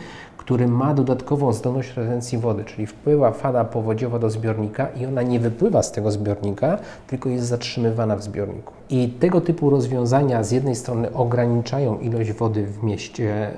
który 0.47 0.67
ma 0.67 0.93
dodatkową 0.93 1.53
zdolność 1.53 1.93
retencji 1.95 2.37
wody, 2.37 2.65
czyli 2.65 2.87
wpływa 2.87 3.31
fala 3.31 3.65
powodziowa 3.65 4.19
do 4.19 4.29
zbiornika 4.29 4.87
i 4.89 5.05
ona 5.05 5.21
nie 5.21 5.39
wypływa 5.39 5.83
z 5.83 5.91
tego 5.91 6.11
zbiornika, 6.11 6.77
tylko 7.07 7.29
jest 7.29 7.47
zatrzymywana 7.47 8.15
w 8.15 8.23
zbiorniku. 8.23 8.73
I 8.89 9.09
tego 9.09 9.41
typu 9.41 9.69
rozwiązania 9.69 10.43
z 10.43 10.51
jednej 10.51 10.75
strony 10.75 11.13
ograniczają 11.13 11.99
ilość 11.99 12.31
wody 12.31 12.65
w 12.65 12.83
mieście, 12.83 13.47
e, 13.47 13.53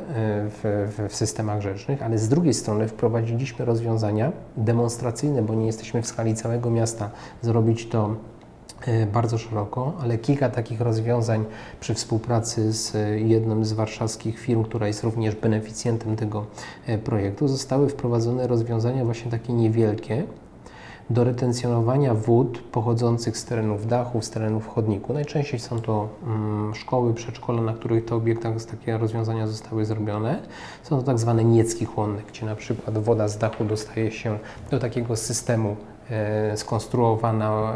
w, 0.50 0.88
w, 0.98 1.12
w 1.12 1.16
systemach 1.16 1.62
rzecznych, 1.62 2.04
ale 2.04 2.18
z 2.18 2.30
drugiej 2.30 2.54
strony 2.54 2.88
wprowadziliśmy 2.88 3.66
rozwiązania 3.66 4.32
demonstracyjne, 4.58 5.42
bo 5.42 5.56
nie 5.56 5.66
jesteśmy 5.66 6.02
w 6.02 6.08
skali 6.08 6.36
całego 6.36 6.70
miasta 6.70 7.10
zrobić 7.42 7.90
to 7.90 8.16
bardzo 9.14 9.38
szeroko, 9.38 9.94
ale 10.02 10.18
kilka 10.18 10.50
takich 10.50 10.82
rozwiązań 10.82 11.46
przy 11.80 11.94
współpracy 11.94 12.74
z 12.74 12.94
jedną 13.16 13.66
z 13.66 13.74
warszawskich 13.74 14.40
firm, 14.40 14.64
która 14.64 14.88
jest 14.88 15.04
również 15.04 15.36
beneficjentem 15.36 16.16
tego 16.16 16.46
e, 16.86 16.98
projektu, 16.98 17.48
zostały 17.48 17.90
wprowadzone 17.90 18.48
rozwiązania 18.48 19.06
właśnie 19.06 19.32
takie 19.32 19.54
niewielkie 19.54 20.24
do 21.10 21.24
retencjonowania 21.24 22.14
wód 22.14 22.60
pochodzących 22.72 23.38
z 23.38 23.46
terenów 23.46 23.88
dachów, 23.88 24.26
z 24.26 24.30
terenów 24.30 24.68
chodniku. 24.68 25.14
Najczęściej 25.14 25.60
są 25.60 25.82
to 25.82 26.10
mm, 26.28 26.76
szkoły, 26.76 27.14
przedszkola, 27.14 27.62
na 27.62 27.74
których 27.74 28.06
to 28.06 28.16
obiektach 28.16 28.66
takie 28.66 28.98
rozwiązania 28.98 29.48
zostały 29.48 29.86
zrobione. 29.86 30.40
Są 30.84 30.98
to 30.98 31.04
tak 31.04 31.20
zwane 31.20 31.44
niecki 31.44 31.86
chłonne, 31.86 32.22
gdzie 32.30 32.46
na 32.46 32.56
przykład 32.56 32.98
woda 32.98 33.28
z 33.28 33.38
dachu 33.38 33.66
dostaje 33.66 34.12
się 34.12 34.40
do 34.72 34.80
takiego 34.80 35.16
systemu 35.16 35.76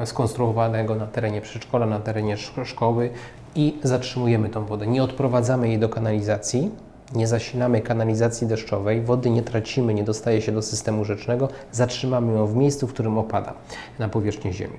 skonstruowanego 0.06 0.96
na 0.96 1.08
terenie 1.08 1.42
przedszkola, 1.42 1.86
na 1.86 2.00
terenie 2.00 2.38
szkoły 2.64 3.10
i 3.56 3.80
zatrzymujemy 3.84 4.50
tą 4.50 4.66
wodę. 4.66 4.88
Nie 4.88 5.04
odprowadzamy 5.04 5.68
jej 5.68 5.80
do 5.80 5.90
kanalizacji, 5.90 6.72
nie 7.16 7.28
zasilamy 7.28 7.82
kanalizacji 7.82 8.48
deszczowej, 8.48 9.02
wody 9.02 9.30
nie 9.30 9.42
tracimy, 9.42 9.94
nie 9.94 10.04
dostaje 10.04 10.42
się 10.42 10.52
do 10.52 10.62
systemu 10.62 11.06
rzecznego, 11.06 11.50
zatrzymamy 11.72 12.34
ją 12.34 12.48
w 12.48 12.56
miejscu, 12.56 12.88
w 12.88 12.94
którym 12.94 13.18
opada 13.18 13.54
na 14.00 14.10
powierzchnię 14.10 14.54
ziemi. 14.54 14.78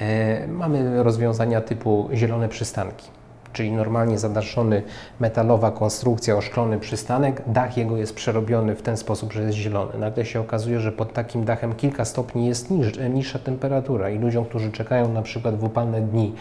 E, 0.00 0.46
mamy 0.46 1.02
rozwiązania 1.02 1.60
typu 1.60 2.08
zielone 2.12 2.48
przystanki 2.48 3.15
czyli 3.56 3.72
normalnie 3.72 4.18
zadaszony 4.18 4.82
metalowa 5.20 5.70
konstrukcja, 5.70 6.36
oszklony 6.36 6.78
przystanek, 6.78 7.42
dach 7.46 7.76
jego 7.76 7.96
jest 7.96 8.14
przerobiony 8.14 8.74
w 8.74 8.82
ten 8.82 8.96
sposób, 8.96 9.32
że 9.32 9.42
jest 9.42 9.58
zielony. 9.58 9.98
Nagle 9.98 10.24
się 10.24 10.40
okazuje, 10.40 10.80
że 10.80 10.92
pod 10.92 11.12
takim 11.12 11.44
dachem 11.44 11.74
kilka 11.74 12.04
stopni 12.04 12.46
jest 12.46 12.70
niż, 12.70 12.92
niższa 13.10 13.38
temperatura 13.38 14.10
i 14.10 14.18
ludziom, 14.18 14.44
którzy 14.44 14.72
czekają 14.72 15.12
na 15.12 15.22
przykład 15.22 15.58
w 15.58 15.64
upalne 15.64 16.00
dni, 16.00 16.34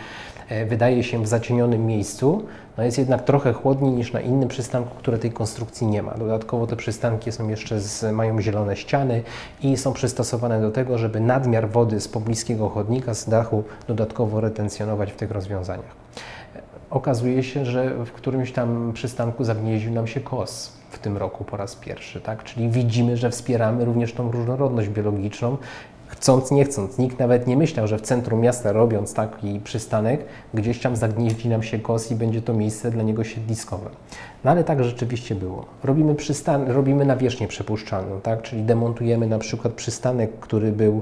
e, 0.49 0.65
wydaje 0.65 1.03
się 1.03 1.23
w 1.23 1.27
zacienionym 1.27 1.85
miejscu, 1.85 2.43
no 2.77 2.83
jest 2.83 2.97
jednak 2.97 3.23
trochę 3.23 3.53
chłodniej 3.53 3.91
niż 3.91 4.13
na 4.13 4.21
innym 4.21 4.49
przystanku, 4.49 4.95
które 4.95 5.17
tej 5.17 5.31
konstrukcji 5.31 5.87
nie 5.87 6.03
ma. 6.03 6.13
Dodatkowo 6.13 6.67
te 6.67 6.75
przystanki 6.75 7.31
są 7.31 7.49
jeszcze 7.49 7.79
z, 7.79 8.13
mają 8.13 8.41
zielone 8.41 8.75
ściany 8.75 9.23
i 9.61 9.77
są 9.77 9.93
przystosowane 9.93 10.61
do 10.61 10.71
tego, 10.71 10.97
żeby 10.97 11.19
nadmiar 11.19 11.69
wody 11.69 11.99
z 11.99 12.07
pobliskiego 12.07 12.69
chodnika, 12.69 13.13
z 13.13 13.29
dachu 13.29 13.63
dodatkowo 13.87 14.41
retencjonować 14.41 15.11
w 15.11 15.15
tych 15.15 15.31
rozwiązaniach 15.31 16.04
okazuje 16.95 17.43
się, 17.43 17.65
że 17.65 18.05
w 18.05 18.11
którymś 18.11 18.51
tam 18.51 18.91
przystanku 18.93 19.43
zagnieździł 19.43 19.91
nam 19.91 20.07
się 20.07 20.19
kos 20.19 20.73
w 20.89 20.99
tym 20.99 21.17
roku 21.17 21.43
po 21.43 21.57
raz 21.57 21.75
pierwszy, 21.75 22.21
tak? 22.21 22.43
Czyli 22.43 22.69
widzimy, 22.69 23.17
że 23.17 23.29
wspieramy 23.29 23.85
również 23.85 24.13
tą 24.13 24.31
różnorodność 24.31 24.89
biologiczną 24.89 25.57
chcąc, 26.07 26.51
nie 26.51 26.65
chcąc. 26.65 26.97
Nikt 26.97 27.19
nawet 27.19 27.47
nie 27.47 27.57
myślał, 27.57 27.87
że 27.87 27.97
w 27.97 28.01
centrum 28.01 28.39
miasta, 28.39 28.71
robiąc 28.71 29.13
taki 29.13 29.59
przystanek, 29.59 30.25
gdzieś 30.53 30.79
tam 30.79 30.95
zagnieździ 30.95 31.49
nam 31.49 31.63
się 31.63 31.79
kos 31.79 32.11
i 32.11 32.15
będzie 32.15 32.41
to 32.41 32.53
miejsce 32.53 32.91
dla 32.91 33.03
niego 33.03 33.23
siedliskowe. 33.23 33.89
No 34.45 34.51
ale 34.51 34.63
tak 34.63 34.83
rzeczywiście 34.83 35.35
było. 35.35 35.65
Robimy, 35.83 36.15
przystan 36.15 36.71
robimy 36.71 37.05
nawierzchnię 37.05 37.47
przepuszczalną, 37.47 38.21
tak? 38.21 38.41
czyli 38.41 38.63
demontujemy 38.63 39.27
na 39.27 39.39
przykład 39.39 39.73
przystanek, 39.73 40.39
który 40.39 40.71
był, 40.71 41.01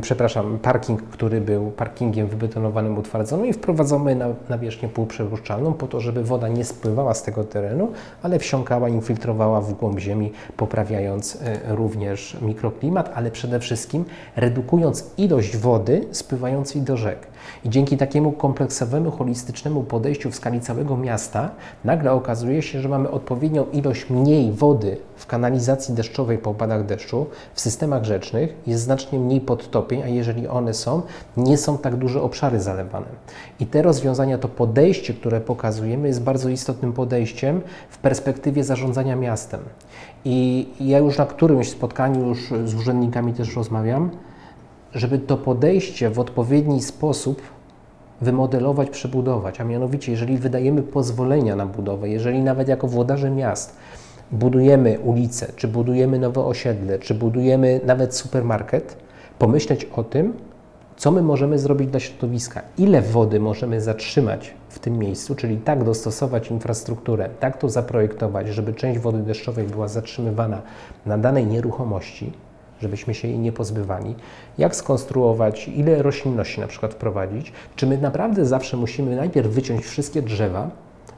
przepraszam, 0.00 0.58
parking, 0.58 1.02
który 1.02 1.40
był 1.40 1.70
parkingiem 1.70 2.26
wybetonowanym, 2.26 2.98
utwardzonym 2.98 3.46
i 3.46 3.52
wprowadzamy 3.52 4.14
na 4.14 4.26
nawierzchnię 4.48 4.88
półprzepuszczalną 4.88 5.72
po 5.72 5.86
to, 5.86 6.00
żeby 6.00 6.24
woda 6.24 6.48
nie 6.48 6.64
spływała 6.64 7.14
z 7.14 7.22
tego 7.22 7.44
terenu, 7.44 7.92
ale 8.22 8.38
wsiąkała, 8.38 8.88
infiltrowała 8.88 9.60
w 9.60 9.72
głąb 9.72 9.98
ziemi, 9.98 10.32
poprawiając 10.56 11.38
e, 11.42 11.76
również 11.76 12.36
mikroklimat, 12.42 13.12
ale 13.14 13.30
przede 13.30 13.60
wszystkim 13.60 14.04
redukując 14.36 15.10
ilość 15.16 15.56
wody 15.56 16.06
spływającej 16.12 16.82
do 16.82 16.96
rzek. 16.96 17.26
I 17.64 17.70
dzięki 17.70 17.96
takiemu 17.96 18.32
kompleksowemu, 18.32 19.10
holistycznemu 19.10 19.82
podejściu 19.82 20.30
w 20.30 20.34
skali 20.34 20.60
całego 20.60 20.96
miasta, 20.96 21.50
nagle 21.84 22.12
okazuje 22.12 22.61
się, 22.62 22.80
że 22.80 22.88
mamy 22.88 23.10
odpowiednią 23.10 23.66
ilość 23.72 24.10
mniej 24.10 24.52
wody 24.52 24.96
w 25.16 25.26
kanalizacji 25.26 25.94
deszczowej 25.94 26.38
po 26.38 26.50
opadach 26.50 26.86
deszczu, 26.86 27.26
w 27.54 27.60
systemach 27.60 28.04
rzecznych, 28.04 28.54
jest 28.66 28.82
znacznie 28.82 29.18
mniej 29.18 29.40
podtopień, 29.40 30.02
a 30.02 30.08
jeżeli 30.08 30.48
one 30.48 30.74
są, 30.74 31.02
nie 31.36 31.58
są 31.58 31.78
tak 31.78 31.96
duże 31.96 32.22
obszary 32.22 32.60
zalewane. 32.60 33.06
I 33.60 33.66
te 33.66 33.82
rozwiązania, 33.82 34.38
to 34.38 34.48
podejście, 34.48 35.14
które 35.14 35.40
pokazujemy, 35.40 36.08
jest 36.08 36.22
bardzo 36.22 36.48
istotnym 36.48 36.92
podejściem 36.92 37.60
w 37.90 37.98
perspektywie 37.98 38.64
zarządzania 38.64 39.16
miastem. 39.16 39.60
I 40.24 40.68
ja 40.80 40.98
już 40.98 41.18
na 41.18 41.26
którymś 41.26 41.70
spotkaniu 41.70 42.26
już 42.28 42.52
z 42.64 42.74
urzędnikami 42.74 43.32
też 43.32 43.56
rozmawiam, 43.56 44.10
żeby 44.94 45.18
to 45.18 45.36
podejście 45.36 46.10
w 46.10 46.20
odpowiedni 46.20 46.82
sposób 46.82 47.42
wymodelować, 48.22 48.90
przebudować. 48.90 49.60
A 49.60 49.64
mianowicie, 49.64 50.12
jeżeli 50.12 50.38
wydajemy 50.38 50.82
pozwolenia 50.82 51.56
na 51.56 51.66
budowę, 51.66 52.08
jeżeli 52.08 52.42
nawet 52.42 52.68
jako 52.68 52.88
włodarze 52.88 53.30
miast 53.30 53.76
budujemy 54.32 54.98
ulicę, 55.00 55.46
czy 55.56 55.68
budujemy 55.68 56.18
nowe 56.18 56.44
osiedle, 56.44 56.98
czy 56.98 57.14
budujemy 57.14 57.80
nawet 57.86 58.16
supermarket, 58.16 58.96
pomyśleć 59.38 59.84
o 59.84 60.04
tym, 60.04 60.32
co 60.96 61.10
my 61.10 61.22
możemy 61.22 61.58
zrobić 61.58 61.90
dla 61.90 62.00
środowiska, 62.00 62.62
ile 62.78 63.02
wody 63.02 63.40
możemy 63.40 63.80
zatrzymać 63.80 64.54
w 64.68 64.78
tym 64.78 64.98
miejscu, 64.98 65.34
czyli 65.34 65.56
tak 65.56 65.84
dostosować 65.84 66.50
infrastrukturę, 66.50 67.28
tak 67.40 67.58
to 67.58 67.68
zaprojektować, 67.68 68.48
żeby 68.48 68.74
część 68.74 69.00
wody 69.00 69.18
deszczowej 69.18 69.66
była 69.66 69.88
zatrzymywana 69.88 70.62
na 71.06 71.18
danej 71.18 71.46
nieruchomości, 71.46 72.32
żebyśmy 72.82 73.14
się 73.14 73.28
jej 73.28 73.38
nie 73.38 73.52
pozbywali, 73.52 74.14
jak 74.58 74.76
skonstruować, 74.76 75.68
ile 75.68 76.02
roślinności 76.02 76.60
na 76.60 76.66
przykład 76.66 76.94
wprowadzić, 76.94 77.52
czy 77.76 77.86
my 77.86 77.98
naprawdę 77.98 78.46
zawsze 78.46 78.76
musimy 78.76 79.16
najpierw 79.16 79.48
wyciąć 79.48 79.84
wszystkie 79.84 80.22
drzewa, 80.22 80.70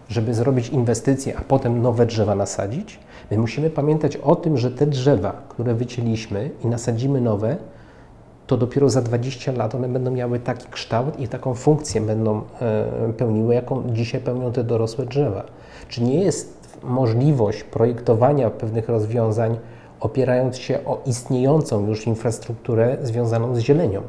żeby 0.08 0.34
zrobić 0.34 0.68
inwestycje, 0.68 1.36
a 1.36 1.40
potem 1.40 1.82
nowe 1.82 2.06
drzewa 2.06 2.34
nasadzić. 2.34 2.98
My 3.30 3.38
musimy 3.38 3.70
pamiętać 3.70 4.16
o 4.16 4.36
tym, 4.36 4.56
że 4.58 4.70
te 4.70 4.86
drzewa, 4.86 5.42
które 5.48 5.74
wycięliśmy 5.74 6.50
i 6.64 6.66
nasadzimy 6.66 7.20
nowe, 7.20 7.56
to 8.46 8.56
dopiero 8.56 8.90
za 8.90 9.02
20 9.02 9.52
lat 9.52 9.74
one 9.74 9.88
będą 9.88 10.10
miały 10.10 10.38
taki 10.40 10.66
kształt 10.70 11.20
i 11.20 11.28
taką 11.28 11.54
funkcję 11.54 12.00
będą 12.00 12.42
e, 12.60 13.12
pełniły, 13.16 13.54
jaką 13.54 13.82
dzisiaj 13.92 14.20
pełnią 14.20 14.52
te 14.52 14.64
dorosłe 14.64 15.06
drzewa. 15.06 15.44
Czy 15.88 16.02
nie 16.02 16.24
jest 16.24 16.78
możliwość 16.82 17.64
projektowania 17.64 18.50
pewnych 18.50 18.88
rozwiązań 18.88 19.58
opierając 20.00 20.58
się 20.58 20.84
o 20.84 21.00
istniejącą 21.06 21.86
już 21.86 22.06
infrastrukturę 22.06 22.96
związaną 23.02 23.54
z 23.54 23.58
zielenią? 23.58 24.02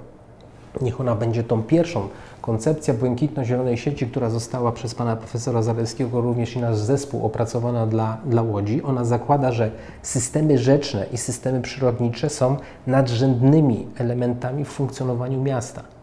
Niech 0.82 1.02
ona 1.02 1.16
będzie 1.16 1.44
tą 1.44 1.64
pierwszą. 1.64 2.08
Koncepcja 2.42 2.94
błękitno-zielonej 2.94 3.78
sieci, 3.78 4.08
która 4.08 4.30
została 4.30 4.72
przez 4.72 4.96
pana 4.96 5.16
profesora 5.16 5.62
Zaleskiego, 5.62 6.22
również 6.22 6.56
i 6.56 6.60
nasz 6.60 6.78
zespół 6.78 7.26
opracowana 7.26 7.88
dla, 7.88 8.18
dla 8.26 8.42
Łodzi, 8.42 8.84
ona 8.84 9.06
zakłada, 9.06 9.52
że 9.52 9.72
systemy 10.02 10.58
rzeczne 10.58 11.06
i 11.12 11.18
systemy 11.18 11.62
przyrodnicze 11.62 12.30
są 12.30 12.58
nadrzędnymi 12.88 13.88
elementami 13.98 14.66
w 14.66 14.70
funkcjonowaniu 14.70 15.42
miasta. 15.42 15.95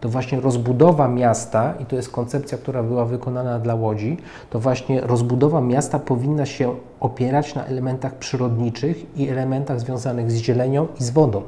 To 0.00 0.08
właśnie 0.08 0.40
rozbudowa 0.40 1.08
miasta, 1.08 1.74
i 1.80 1.86
to 1.86 1.96
jest 1.96 2.10
koncepcja, 2.10 2.58
która 2.58 2.82
była 2.82 3.04
wykonana 3.04 3.58
dla 3.58 3.74
Łodzi, 3.74 4.16
to 4.50 4.60
właśnie 4.60 5.00
rozbudowa 5.00 5.60
miasta 5.60 5.98
powinna 5.98 6.46
się 6.46 6.74
opierać 7.00 7.54
na 7.54 7.64
elementach 7.64 8.14
przyrodniczych 8.14 9.18
i 9.18 9.28
elementach 9.28 9.80
związanych 9.80 10.30
z 10.30 10.36
zielenią 10.36 10.86
i 11.00 11.04
z 11.04 11.10
wodą. 11.10 11.42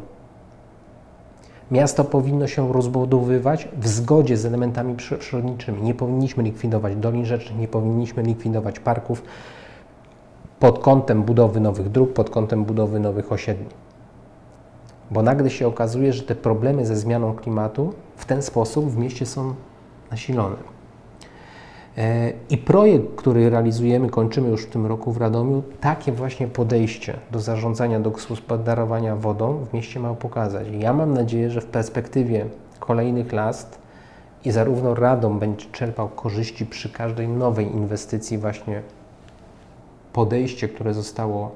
Miasto 1.70 2.04
powinno 2.04 2.46
się 2.46 2.72
rozbudowywać 2.72 3.68
w 3.76 3.88
zgodzie 3.88 4.36
z 4.36 4.46
elementami 4.46 4.96
przyrodniczymi. 5.18 5.82
Nie 5.82 5.94
powinniśmy 5.94 6.42
likwidować 6.42 6.96
dolin 6.96 7.24
rzecznych, 7.24 7.58
nie 7.58 7.68
powinniśmy 7.68 8.22
likwidować 8.22 8.80
parków 8.80 9.22
pod 10.60 10.78
kątem 10.78 11.22
budowy 11.22 11.60
nowych 11.60 11.88
dróg, 11.88 12.12
pod 12.12 12.30
kątem 12.30 12.64
budowy 12.64 13.00
nowych 13.00 13.32
osiedli. 13.32 13.66
Bo 15.10 15.22
nagle 15.22 15.50
się 15.50 15.66
okazuje, 15.66 16.12
że 16.12 16.22
te 16.22 16.34
problemy 16.34 16.86
ze 16.86 16.96
zmianą 16.96 17.34
klimatu 17.34 17.92
w 18.16 18.24
ten 18.24 18.42
sposób 18.42 18.90
w 18.90 18.96
mieście 18.96 19.26
są 19.26 19.54
nasilone. 20.10 20.56
E, 21.98 22.32
I 22.50 22.58
projekt, 22.58 23.14
który 23.16 23.50
realizujemy, 23.50 24.10
kończymy 24.10 24.48
już 24.48 24.62
w 24.62 24.70
tym 24.70 24.86
roku 24.86 25.12
w 25.12 25.16
Radomiu, 25.16 25.62
takie 25.80 26.12
właśnie 26.12 26.46
podejście 26.46 27.16
do 27.30 27.40
zarządzania, 27.40 28.00
do 28.00 28.10
gospodarowania 28.10 29.16
wodą 29.16 29.64
w 29.70 29.72
mieście 29.72 30.00
ma 30.00 30.14
pokazać. 30.14 30.68
I 30.68 30.80
ja 30.80 30.92
mam 30.92 31.14
nadzieję, 31.14 31.50
że 31.50 31.60
w 31.60 31.66
perspektywie 31.66 32.46
kolejnych 32.80 33.32
lat 33.32 33.78
i 34.44 34.50
zarówno 34.50 34.94
Radom 34.94 35.38
będzie 35.38 35.66
czerpał 35.72 36.08
korzyści 36.08 36.66
przy 36.66 36.90
każdej 36.90 37.28
nowej 37.28 37.72
inwestycji, 37.72 38.38
właśnie 38.38 38.82
podejście, 40.12 40.68
które 40.68 40.94
zostało 40.94 41.50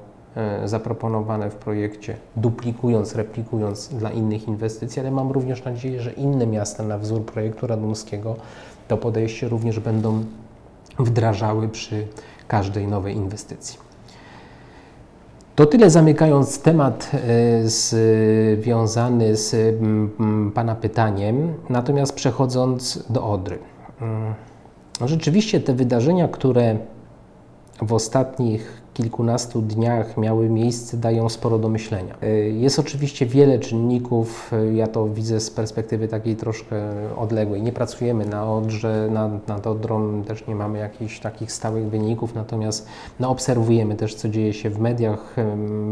zaproponowane 0.65 1.49
w 1.49 1.55
projekcie, 1.55 2.15
duplikując, 2.35 3.15
replikując 3.15 3.87
dla 3.87 4.11
innych 4.11 4.47
inwestycji, 4.47 4.99
ale 4.99 5.11
mam 5.11 5.31
również 5.31 5.63
nadzieję, 5.63 6.01
że 6.01 6.11
inne 6.11 6.47
miasta 6.47 6.83
na 6.83 6.97
wzór 6.97 7.25
projektu 7.25 7.67
radomskiego 7.67 8.35
to 8.87 8.97
podejście 8.97 9.49
również 9.49 9.79
będą 9.79 10.23
wdrażały 10.99 11.69
przy 11.69 12.07
każdej 12.47 12.87
nowej 12.87 13.15
inwestycji. 13.15 13.79
To 15.55 15.65
tyle 15.65 15.89
zamykając 15.89 16.61
temat 16.61 17.11
e, 17.13 17.19
związany 17.67 19.35
z 19.35 19.75
Pana 20.53 20.75
pytaniem, 20.75 21.53
natomiast 21.69 22.15
przechodząc 22.15 23.03
do 23.09 23.31
Odry. 23.31 23.59
Mm, 24.01 24.33
rzeczywiście 25.05 25.59
te 25.59 25.73
wydarzenia, 25.73 26.27
które 26.27 26.77
w 27.81 27.93
ostatnich 27.93 28.81
kilkunastu 28.97 29.61
dniach 29.61 30.17
miały 30.17 30.49
miejsce, 30.49 30.97
dają 30.97 31.29
sporo 31.29 31.59
do 31.59 31.69
myślenia. 31.69 32.15
E, 32.21 32.29
jest 32.39 32.79
oczywiście 32.79 33.25
wiele 33.25 33.59
czynników, 33.59 34.51
e, 34.53 34.73
ja 34.73 34.87
to 34.87 35.07
widzę 35.07 35.39
z 35.39 35.51
perspektywy 35.51 36.07
takiej 36.07 36.35
troszkę 36.35 36.77
odległej. 37.17 37.61
Nie 37.61 37.71
pracujemy 37.71 38.25
na 38.25 38.53
Odrze, 38.53 39.09
nad, 39.11 39.47
nad 39.47 39.67
Odrą 39.67 40.23
też 40.23 40.47
nie 40.47 40.55
mamy 40.55 40.79
jakichś 40.79 41.19
takich 41.19 41.51
stałych 41.51 41.89
wyników, 41.89 42.35
natomiast 42.35 42.87
no, 43.19 43.29
obserwujemy 43.29 43.95
też, 43.95 44.15
co 44.15 44.29
dzieje 44.29 44.53
się 44.53 44.69
w 44.69 44.79
mediach, 44.79 45.35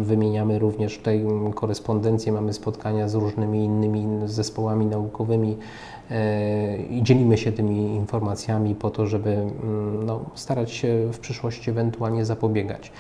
wymieniamy 0.01 0.59
również 0.59 0.97
tutaj 0.97 1.25
korespondencję, 1.55 2.31
mamy 2.31 2.53
spotkania 2.53 3.07
z 3.07 3.15
różnymi 3.15 3.63
innymi 3.63 4.07
zespołami 4.25 4.85
naukowymi, 4.85 5.57
E, 5.94 5.94
i 6.89 7.03
dzielimy 7.03 7.37
się 7.37 7.51
tymi 7.51 7.95
informacjami 7.95 8.75
po 8.75 8.89
to, 8.89 9.07
żeby 9.07 9.29
mm, 9.29 10.05
no, 10.05 10.19
starać 10.35 10.71
się 10.71 11.09
w 11.13 11.19
przyszłości 11.19 11.69
ewentualnie 11.69 12.25
zapobiegać. 12.25 12.91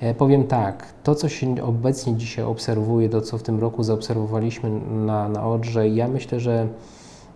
E, 0.00 0.14
powiem 0.14 0.44
tak, 0.44 0.86
to 1.02 1.14
co 1.14 1.28
się 1.28 1.64
obecnie 1.64 2.14
dzisiaj 2.14 2.44
obserwuje, 2.44 3.08
to 3.08 3.20
co 3.20 3.38
w 3.38 3.42
tym 3.42 3.60
roku 3.60 3.82
zaobserwowaliśmy 3.82 4.70
na, 4.90 5.28
na 5.28 5.46
Odrze, 5.46 5.88
ja 5.88 6.08
myślę, 6.08 6.40
że 6.40 6.68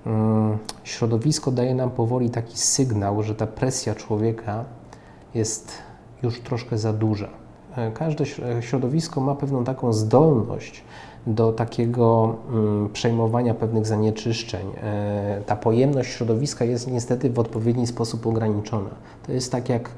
mm, 0.06 0.58
środowisko 0.84 1.50
daje 1.50 1.74
nam 1.74 1.90
powoli 1.90 2.30
taki 2.30 2.58
sygnał, 2.58 3.22
że 3.22 3.34
ta 3.34 3.46
presja 3.46 3.94
człowieka 3.94 4.64
jest 5.34 5.72
już 6.22 6.40
troszkę 6.40 6.78
za 6.78 6.92
duża. 6.92 7.28
E, 7.76 7.90
każde 7.90 8.24
środowisko 8.60 9.20
ma 9.20 9.34
pewną 9.34 9.64
taką 9.64 9.92
zdolność 9.92 10.84
do 11.26 11.52
takiego 11.52 12.36
mm, 12.48 12.88
przejmowania 12.92 13.54
pewnych 13.54 13.86
zanieczyszczeń. 13.86 14.66
E, 14.82 15.42
ta 15.46 15.56
pojemność 15.56 16.10
środowiska 16.10 16.64
jest 16.64 16.90
niestety 16.90 17.30
w 17.30 17.38
odpowiedni 17.38 17.86
sposób 17.86 18.26
ograniczona. 18.26 18.90
To 19.26 19.32
jest 19.32 19.52
tak 19.52 19.68
jak 19.68 19.90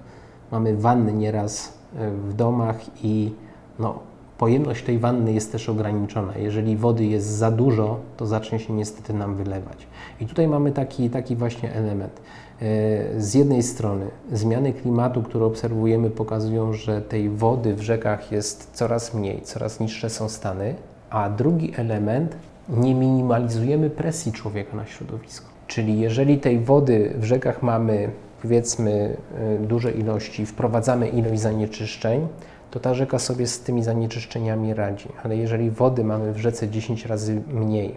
mamy 0.53 0.77
wanny 0.77 1.13
nieraz 1.13 1.73
e, 1.97 2.11
w 2.11 2.35
domach 2.35 3.05
i 3.05 3.33
no, 3.79 3.99
pojemność 4.39 4.85
tej 4.85 4.99
wanny 4.99 5.33
jest 5.33 5.53
też 5.53 5.69
ograniczona. 5.69 6.39
Jeżeli 6.39 6.77
wody 6.77 7.05
jest 7.05 7.27
za 7.27 7.51
dużo, 7.51 7.99
to 8.17 8.27
zacznie 8.27 8.59
się 8.59 8.73
niestety 8.73 9.15
nam 9.15 9.37
wylewać. 9.37 9.87
I 10.21 10.27
tutaj 10.27 10.49
mamy 10.49 10.73
taki, 10.73 11.11
taki 11.11 11.37
właśnie 11.37 11.73
element. 11.73 12.21
E, 12.63 13.21
z 13.21 13.35
jednej 13.35 13.63
strony 13.63 14.07
zmiany 14.33 14.73
klimatu, 14.73 15.23
które 15.23 15.45
obserwujemy, 15.45 16.11
pokazują, 16.11 16.73
że 16.73 17.03
tej 17.03 17.31
wody 17.31 17.75
w 17.75 17.83
rzekach 17.83 18.33
jest 18.33 18.71
coraz 18.73 19.15
mniej, 19.15 19.43
coraz 19.43 19.81
niższe 19.81 20.11
są 20.11 20.29
stany, 20.29 20.75
a 21.13 21.31
drugi 21.31 21.73
element, 21.77 22.37
nie 22.69 22.95
minimalizujemy 22.95 23.91
presji 23.91 24.33
człowieka 24.33 24.77
na 24.77 24.87
środowisko. 24.87 25.47
Czyli 25.67 26.01
jeżeli 26.01 26.39
tej 26.39 26.61
wody 26.61 27.15
w 27.17 27.25
rzekach 27.25 27.63
mamy, 27.63 28.11
powiedzmy, 28.43 29.17
y, 29.63 29.67
duże 29.67 29.93
ilości, 29.93 30.47
wprowadzamy 30.47 31.09
ilość 31.09 31.41
zanieczyszczeń, 31.41 32.29
to 32.71 32.81
ta 32.81 32.95
rzeka 32.95 33.19
sobie 33.19 33.47
z 33.47 33.61
tymi 33.61 33.83
zanieczyszczeniami 33.83 34.75
radzi. 34.75 35.09
Ale 35.25 35.37
jeżeli 35.37 35.71
wody 35.71 36.05
mamy 36.05 36.33
w 36.33 36.39
rzece 36.39 36.69
10 36.69 37.07
razy 37.07 37.43
mniej, 37.53 37.97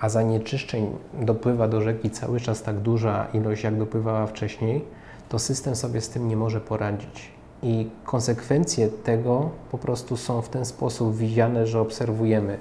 a 0.00 0.08
zanieczyszczeń 0.08 0.86
dopływa 1.20 1.68
do 1.68 1.80
rzeki 1.80 2.10
cały 2.10 2.40
czas 2.40 2.62
tak 2.62 2.76
duża 2.76 3.26
ilość, 3.34 3.64
jak 3.64 3.78
dopływała 3.78 4.26
wcześniej, 4.26 4.84
to 5.28 5.38
system 5.38 5.76
sobie 5.76 6.00
z 6.00 6.08
tym 6.08 6.28
nie 6.28 6.36
może 6.36 6.60
poradzić. 6.60 7.33
I 7.64 7.90
konsekwencje 8.04 8.88
tego 8.88 9.50
po 9.70 9.78
prostu 9.78 10.16
są 10.16 10.42
w 10.42 10.48
ten 10.48 10.64
sposób 10.64 11.16
widziane, 11.16 11.66
że 11.66 11.80
obserwujemy 11.80 12.58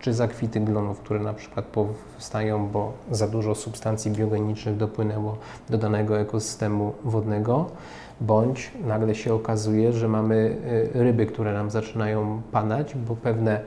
czy 0.00 0.14
zakwity 0.14 0.60
glonów, 0.60 1.00
które 1.00 1.20
na 1.20 1.34
przykład 1.34 1.64
powstają, 1.64 2.68
bo 2.68 2.92
za 3.10 3.28
dużo 3.28 3.54
substancji 3.54 4.10
biogenicznych 4.10 4.76
dopłynęło 4.76 5.36
do 5.70 5.78
danego 5.78 6.20
ekosystemu 6.20 6.92
wodnego, 7.04 7.66
bądź 8.20 8.70
nagle 8.86 9.14
się 9.14 9.34
okazuje, 9.34 9.92
że 9.92 10.08
mamy 10.08 10.56
y, 10.94 11.02
ryby, 11.02 11.26
które 11.26 11.52
nam 11.52 11.70
zaczynają 11.70 12.42
padać, 12.52 12.94
bo 12.94 13.16
pewne 13.16 13.60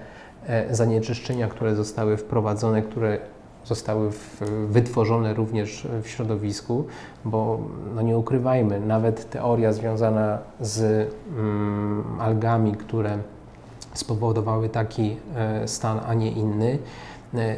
e, 0.47 0.75
zanieczyszczenia, 0.75 1.47
które 1.47 1.75
zostały 1.75 2.17
wprowadzone, 2.17 2.81
które 2.81 3.19
zostały 3.67 4.12
w, 4.12 4.41
wytworzone 4.67 5.34
również 5.34 5.88
w 6.03 6.08
środowisku, 6.08 6.86
bo 7.25 7.60
no 7.95 8.01
nie 8.01 8.17
ukrywajmy, 8.17 8.80
nawet 8.80 9.30
teoria 9.30 9.73
związana 9.73 10.38
z 10.62 11.10
mm, 11.38 12.03
algami, 12.19 12.71
które 12.71 13.17
spowodowały 13.93 14.69
taki 14.69 15.17
e, 15.36 15.67
stan, 15.67 15.99
a 16.08 16.13
nie 16.13 16.32
inny, 16.32 16.80
e, 17.34 17.56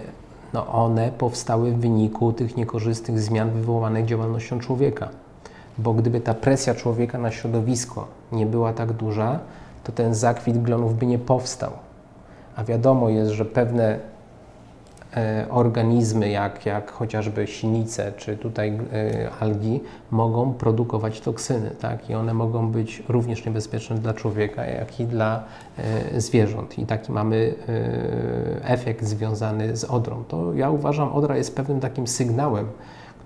no 0.54 0.68
one 0.68 1.12
powstały 1.18 1.72
w 1.72 1.80
wyniku 1.80 2.34
tych 2.34 2.58
niekorzystnych 2.58 3.20
zmian 3.20 3.52
wywołanych 3.52 4.06
działalnością 4.06 4.60
człowieka. 4.60 5.10
Bo 5.78 5.94
gdyby 5.94 6.22
ta 6.22 6.34
presja 6.34 6.76
człowieka 6.76 7.18
na 7.18 7.32
środowisko 7.32 8.08
nie 8.32 8.46
była 8.46 8.74
tak 8.74 8.94
duża, 8.94 9.40
to 9.84 9.92
ten 9.92 10.16
zakwit 10.16 10.62
glonów 10.62 10.98
by 10.98 11.06
nie 11.06 11.20
powstał. 11.20 11.72
A 12.56 12.64
wiadomo 12.64 13.10
jest, 13.10 13.32
że 13.32 13.46
pewne 13.46 14.00
organizmy, 15.50 16.30
jak, 16.30 16.66
jak 16.66 16.92
chociażby 16.92 17.48
sinice 17.48 18.12
czy 18.18 18.38
tutaj 18.38 18.80
e, 18.94 19.30
algi, 19.40 19.80
mogą 20.12 20.54
produkować 20.54 21.22
toksyny, 21.22 21.70
tak? 21.80 22.10
I 22.10 22.16
one 22.16 22.34
mogą 22.34 22.72
być 22.72 23.04
również 23.10 23.46
niebezpieczne 23.46 23.96
dla 23.96 24.14
człowieka, 24.14 24.66
jak 24.66 25.00
i 25.00 25.06
dla 25.06 25.44
e, 25.78 26.22
zwierząt. 26.22 26.80
I 26.80 26.86
taki 26.86 27.12
mamy 27.12 27.56
efekt 28.62 29.04
związany 29.06 29.78
z 29.78 29.84
odrą. 29.84 30.24
To 30.28 30.54
ja 30.54 30.70
uważam, 30.70 31.12
odra 31.14 31.38
jest 31.38 31.56
pewnym 31.56 31.80
takim 31.80 32.08
sygnałem, 32.08 32.66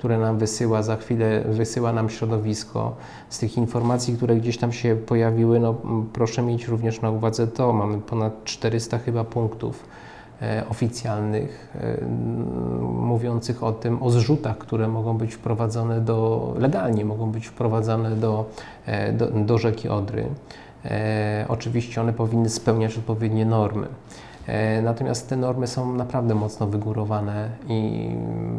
które 0.03 0.19
nam 0.19 0.37
wysyła 0.37 0.83
za 0.83 0.95
chwilę, 0.95 1.43
wysyła 1.45 1.93
nam 1.93 2.09
środowisko. 2.09 2.95
Z 3.29 3.39
tych 3.39 3.57
informacji, 3.57 4.17
które 4.17 4.35
gdzieś 4.35 4.57
tam 4.57 4.71
się 4.71 4.95
pojawiły, 4.95 5.59
no, 5.59 5.75
proszę 6.13 6.41
mieć 6.41 6.67
również 6.67 7.01
na 7.01 7.09
uwadze 7.11 7.47
to, 7.47 7.73
mamy 7.73 8.01
ponad 8.01 8.43
400 8.43 8.97
chyba 8.97 9.23
punktów 9.23 9.83
e, 9.83 9.87
oficjalnych 10.69 11.73
e, 11.75 12.05
mówiących 12.81 13.63
o 13.63 13.71
tym, 13.71 14.03
o 14.03 14.09
zrzutach, 14.09 14.57
które 14.57 14.87
mogą 14.87 15.17
być 15.17 15.33
wprowadzone 15.33 16.01
do, 16.01 16.53
legalnie 16.57 17.05
mogą 17.05 17.31
być 17.31 17.47
wprowadzane 17.47 18.15
do, 18.15 18.45
e, 18.85 19.13
do, 19.13 19.27
do 19.27 19.57
rzeki 19.57 19.89
Odry. 19.89 20.25
E, 20.85 21.45
oczywiście 21.47 22.01
one 22.01 22.13
powinny 22.13 22.49
spełniać 22.49 22.97
odpowiednie 22.97 23.45
normy. 23.45 23.87
E, 24.47 24.81
natomiast 24.81 25.29
te 25.29 25.35
normy 25.35 25.67
są 25.67 25.95
naprawdę 25.95 26.35
mocno 26.35 26.67
wygórowane 26.67 27.49
i 27.69 28.09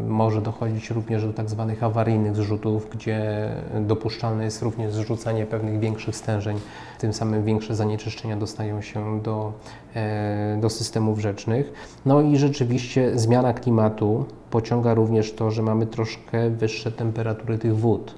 może 0.06 0.42
dochodzić 0.42 0.90
również 0.90 1.26
do 1.26 1.32
tak 1.32 1.50
zwanych 1.50 1.82
awaryjnych 1.82 2.36
zrzutów, 2.36 2.90
gdzie 2.90 3.48
dopuszczalne 3.80 4.44
jest 4.44 4.62
również 4.62 4.92
zrzucanie 4.92 5.46
pewnych 5.46 5.80
większych 5.80 6.16
stężeń, 6.16 6.60
tym 6.98 7.12
samym 7.12 7.44
większe 7.44 7.74
zanieczyszczenia 7.74 8.36
dostają 8.36 8.80
się 8.80 9.22
do, 9.22 9.52
e, 9.94 10.58
do 10.60 10.70
systemów 10.70 11.18
rzecznych. 11.18 11.72
No 12.06 12.20
i 12.20 12.36
rzeczywiście 12.36 13.18
zmiana 13.18 13.54
klimatu 13.54 14.24
pociąga 14.50 14.94
również 14.94 15.32
to, 15.32 15.50
że 15.50 15.62
mamy 15.62 15.86
troszkę 15.86 16.50
wyższe 16.50 16.92
temperatury 16.92 17.58
tych 17.58 17.76
wód 17.76 18.14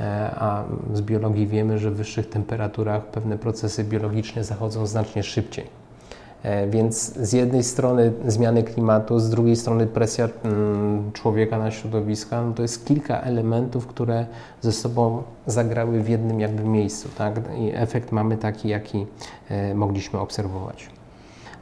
e, 0.00 0.30
a 0.38 0.64
z 0.92 1.00
biologii 1.00 1.46
wiemy, 1.46 1.78
że 1.78 1.90
w 1.90 1.94
wyższych 1.94 2.28
temperaturach 2.28 3.06
pewne 3.06 3.38
procesy 3.38 3.84
biologiczne 3.84 4.44
zachodzą 4.44 4.86
znacznie 4.86 5.22
szybciej. 5.22 5.79
E, 6.42 6.66
więc 6.66 7.14
z 7.16 7.32
jednej 7.32 7.64
strony 7.64 8.12
zmiany 8.26 8.62
klimatu, 8.62 9.18
z 9.18 9.30
drugiej 9.30 9.56
strony 9.56 9.86
presja 9.86 10.28
mm, 10.44 11.12
człowieka 11.12 11.58
na 11.58 11.70
środowiska, 11.70 12.42
no 12.42 12.52
to 12.52 12.62
jest 12.62 12.86
kilka 12.86 13.20
elementów, 13.20 13.86
które 13.86 14.26
ze 14.60 14.72
sobą 14.72 15.22
zagrały 15.46 16.00
w 16.00 16.08
jednym 16.08 16.40
jakby 16.40 16.64
miejscu. 16.64 17.08
Tak? 17.18 17.40
I 17.58 17.70
efekt 17.74 18.12
mamy 18.12 18.36
taki, 18.36 18.68
jaki 18.68 19.06
e, 19.48 19.74
mogliśmy 19.74 20.18
obserwować 20.18 20.90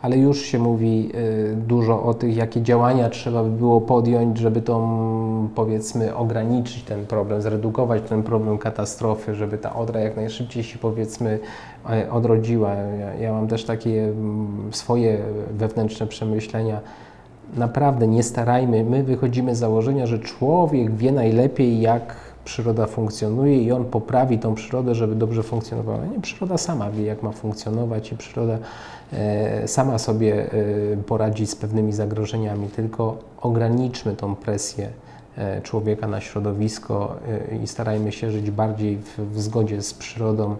ale 0.03 0.19
już 0.19 0.41
się 0.41 0.59
mówi 0.59 1.11
y, 1.15 1.57
dużo 1.57 2.03
o 2.03 2.15
tych, 2.15 2.37
jakie 2.37 2.63
działania 2.63 3.09
trzeba 3.09 3.45
by 3.45 3.51
było 3.51 3.81
podjąć, 3.81 4.39
żeby 4.39 4.63
to 4.63 4.79
powiedzmy 5.55 6.17
ograniczyć 6.17 6.83
ten 6.83 7.07
problem, 7.07 7.43
zredukować 7.43 8.03
ten 8.09 8.23
problem 8.23 8.59
katastrofy, 8.59 9.35
żeby 9.35 9.59
ta 9.59 9.75
odra 9.75 10.01
jak 10.01 10.17
najszybciej 10.17 10.65
się 10.65 10.79
powiedzmy 10.79 11.39
e, 11.91 12.11
odrodziła. 12.11 12.75
Ja, 12.75 13.15
ja 13.15 13.33
mam 13.33 13.49
też 13.49 13.65
takie 13.65 14.13
swoje 14.71 15.19
wewnętrzne 15.51 16.07
przemyślenia. 16.07 16.81
Naprawdę 17.57 18.07
nie 18.07 18.23
starajmy, 18.23 18.85
my 18.85 19.03
wychodzimy 19.05 19.57
z 19.57 19.59
założenia, 19.59 20.07
że 20.07 20.19
człowiek 20.19 20.97
wie 20.97 21.13
najlepiej, 21.13 21.81
jak 21.81 22.17
przyroda 22.49 22.87
funkcjonuje 22.87 23.63
i 23.63 23.73
on 23.73 23.85
poprawi 23.85 24.39
tą 24.39 24.55
przyrodę, 24.55 24.95
żeby 24.95 25.15
dobrze 25.15 25.43
funkcjonowała. 25.43 26.07
Nie, 26.07 26.21
przyroda 26.21 26.59
sama 26.59 26.91
wie, 26.91 27.05
jak 27.05 27.23
ma 27.23 27.33
funkcjonować 27.33 28.13
i 28.13 28.17
przyroda 28.17 28.59
e, 29.13 29.69
sama 29.69 29.99
sobie 29.99 30.53
e, 30.53 30.97
poradzi 31.07 31.47
z 31.47 31.57
pewnymi 31.57 31.93
zagrożeniami, 31.93 32.69
tylko 32.69 33.17
ograniczmy 33.41 34.17
tą 34.17 34.35
presję 34.35 34.89
człowieka 35.63 36.09
na 36.09 36.21
środowisko 36.21 37.17
i 37.63 37.67
starajmy 37.67 38.13
się 38.13 38.31
żyć 38.31 38.51
bardziej 38.51 38.97
w, 38.97 39.19
w 39.19 39.41
zgodzie 39.41 39.83
z 39.83 39.95
przyrodą 39.95 40.57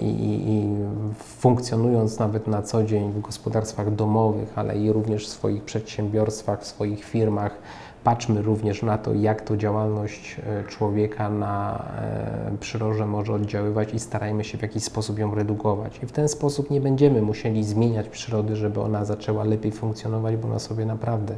i, 0.00 0.04
i, 0.04 0.50
i, 0.50 0.76
funkcjonując 1.18 2.18
nawet 2.18 2.46
na 2.46 2.62
co 2.62 2.84
dzień 2.84 3.12
w 3.12 3.20
gospodarstwach 3.20 3.94
domowych, 3.94 4.58
ale 4.58 4.78
i 4.78 4.92
również 4.92 5.26
w 5.26 5.30
swoich 5.30 5.62
przedsiębiorstwach, 5.62 6.60
w 6.60 6.66
swoich 6.66 7.04
firmach, 7.04 7.58
Patrzmy 8.04 8.42
również 8.42 8.82
na 8.82 8.98
to, 8.98 9.14
jak 9.14 9.42
to 9.42 9.56
działalność 9.56 10.36
e, 10.46 10.64
człowieka 10.64 11.30
na 11.30 11.84
e, 11.98 12.56
przyrodę 12.60 13.06
może 13.06 13.32
oddziaływać 13.32 13.94
i 13.94 14.00
starajmy 14.00 14.44
się 14.44 14.58
w 14.58 14.62
jakiś 14.62 14.84
sposób 14.84 15.18
ją 15.18 15.34
redukować. 15.34 16.00
I 16.02 16.06
w 16.06 16.12
ten 16.12 16.28
sposób 16.28 16.70
nie 16.70 16.80
będziemy 16.80 17.22
musieli 17.22 17.64
zmieniać 17.64 18.08
przyrody, 18.08 18.56
żeby 18.56 18.80
ona 18.80 19.04
zaczęła 19.04 19.44
lepiej 19.44 19.72
funkcjonować, 19.72 20.36
bo 20.36 20.48
ona 20.48 20.58
sobie 20.58 20.86
naprawdę 20.86 21.34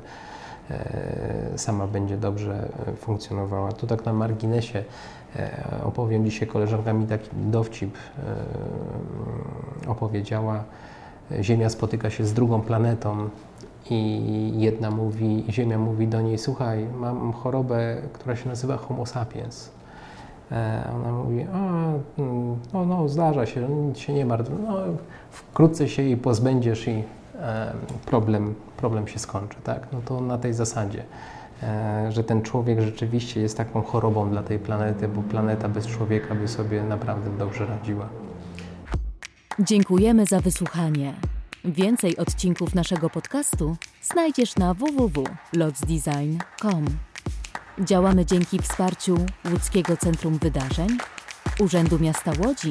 e, 0.70 1.39
sama 1.56 1.86
będzie 1.86 2.16
dobrze 2.16 2.68
funkcjonowała. 2.96 3.72
Tu 3.72 3.86
tak 3.86 4.04
na 4.04 4.12
marginesie 4.12 4.84
opowiem 5.84 6.24
dzisiaj 6.24 6.48
koleżanka 6.48 6.92
mi 6.92 7.06
taki 7.06 7.28
dowcip 7.32 7.98
opowiedziała. 9.86 10.64
Ziemia 11.40 11.68
spotyka 11.68 12.10
się 12.10 12.24
z 12.24 12.32
drugą 12.32 12.60
planetą 12.60 13.28
i 13.90 14.52
jedna 14.56 14.90
mówi, 14.90 15.44
Ziemia 15.50 15.78
mówi 15.78 16.08
do 16.08 16.20
niej, 16.20 16.38
słuchaj, 16.38 16.86
mam 17.00 17.32
chorobę, 17.32 17.96
która 18.12 18.36
się 18.36 18.48
nazywa 18.48 18.76
homo 18.76 19.06
sapiens. 19.06 19.70
E, 20.52 20.90
ona 20.94 21.12
mówi, 21.12 21.46
a, 21.52 21.92
no, 22.72 22.84
no 22.86 23.08
zdarza 23.08 23.46
się, 23.46 23.68
nic 23.68 23.98
się 23.98 24.12
nie 24.12 24.26
martw, 24.26 24.50
no, 24.68 24.76
wkrótce 25.30 25.88
się 25.88 26.02
jej 26.02 26.16
pozbędziesz 26.16 26.88
i 26.88 27.04
e, 27.40 27.72
problem, 28.06 28.54
problem 28.76 29.08
się 29.08 29.18
skończy, 29.18 29.56
tak? 29.64 29.86
No 29.92 30.00
to 30.04 30.20
na 30.20 30.38
tej 30.38 30.54
zasadzie, 30.54 31.00
e, 31.00 31.04
że 32.08 32.24
ten 32.24 32.42
człowiek 32.42 32.80
rzeczywiście 32.80 33.40
jest 33.40 33.56
taką 33.56 33.82
chorobą 33.82 34.30
dla 34.30 34.42
tej 34.42 34.58
planety, 34.58 35.08
bo 35.08 35.22
planeta 35.22 35.68
bez 35.68 35.86
człowieka 35.86 36.34
by 36.34 36.48
sobie 36.48 36.82
naprawdę 36.82 37.30
dobrze 37.38 37.66
radziła. 37.66 38.08
Dziękujemy 39.58 40.26
za 40.26 40.40
wysłuchanie. 40.40 41.14
Więcej 41.64 42.16
odcinków 42.16 42.74
naszego 42.74 43.10
podcastu 43.10 43.76
znajdziesz 44.02 44.56
na 44.56 44.74
www.lotsdesign.com. 44.74 46.84
Działamy 47.78 48.26
dzięki 48.26 48.58
wsparciu 48.58 49.16
Łódzkiego 49.52 49.96
Centrum 49.96 50.38
Wydarzeń, 50.38 50.88
Urzędu 51.58 51.98
Miasta 51.98 52.32
Łodzi 52.44 52.70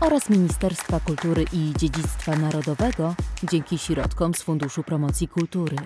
oraz 0.00 0.30
Ministerstwa 0.30 1.00
Kultury 1.00 1.44
i 1.52 1.72
Dziedzictwa 1.78 2.36
Narodowego 2.36 3.14
dzięki 3.50 3.78
środkom 3.78 4.34
z 4.34 4.42
Funduszu 4.42 4.82
Promocji 4.82 5.28
Kultury. 5.28 5.76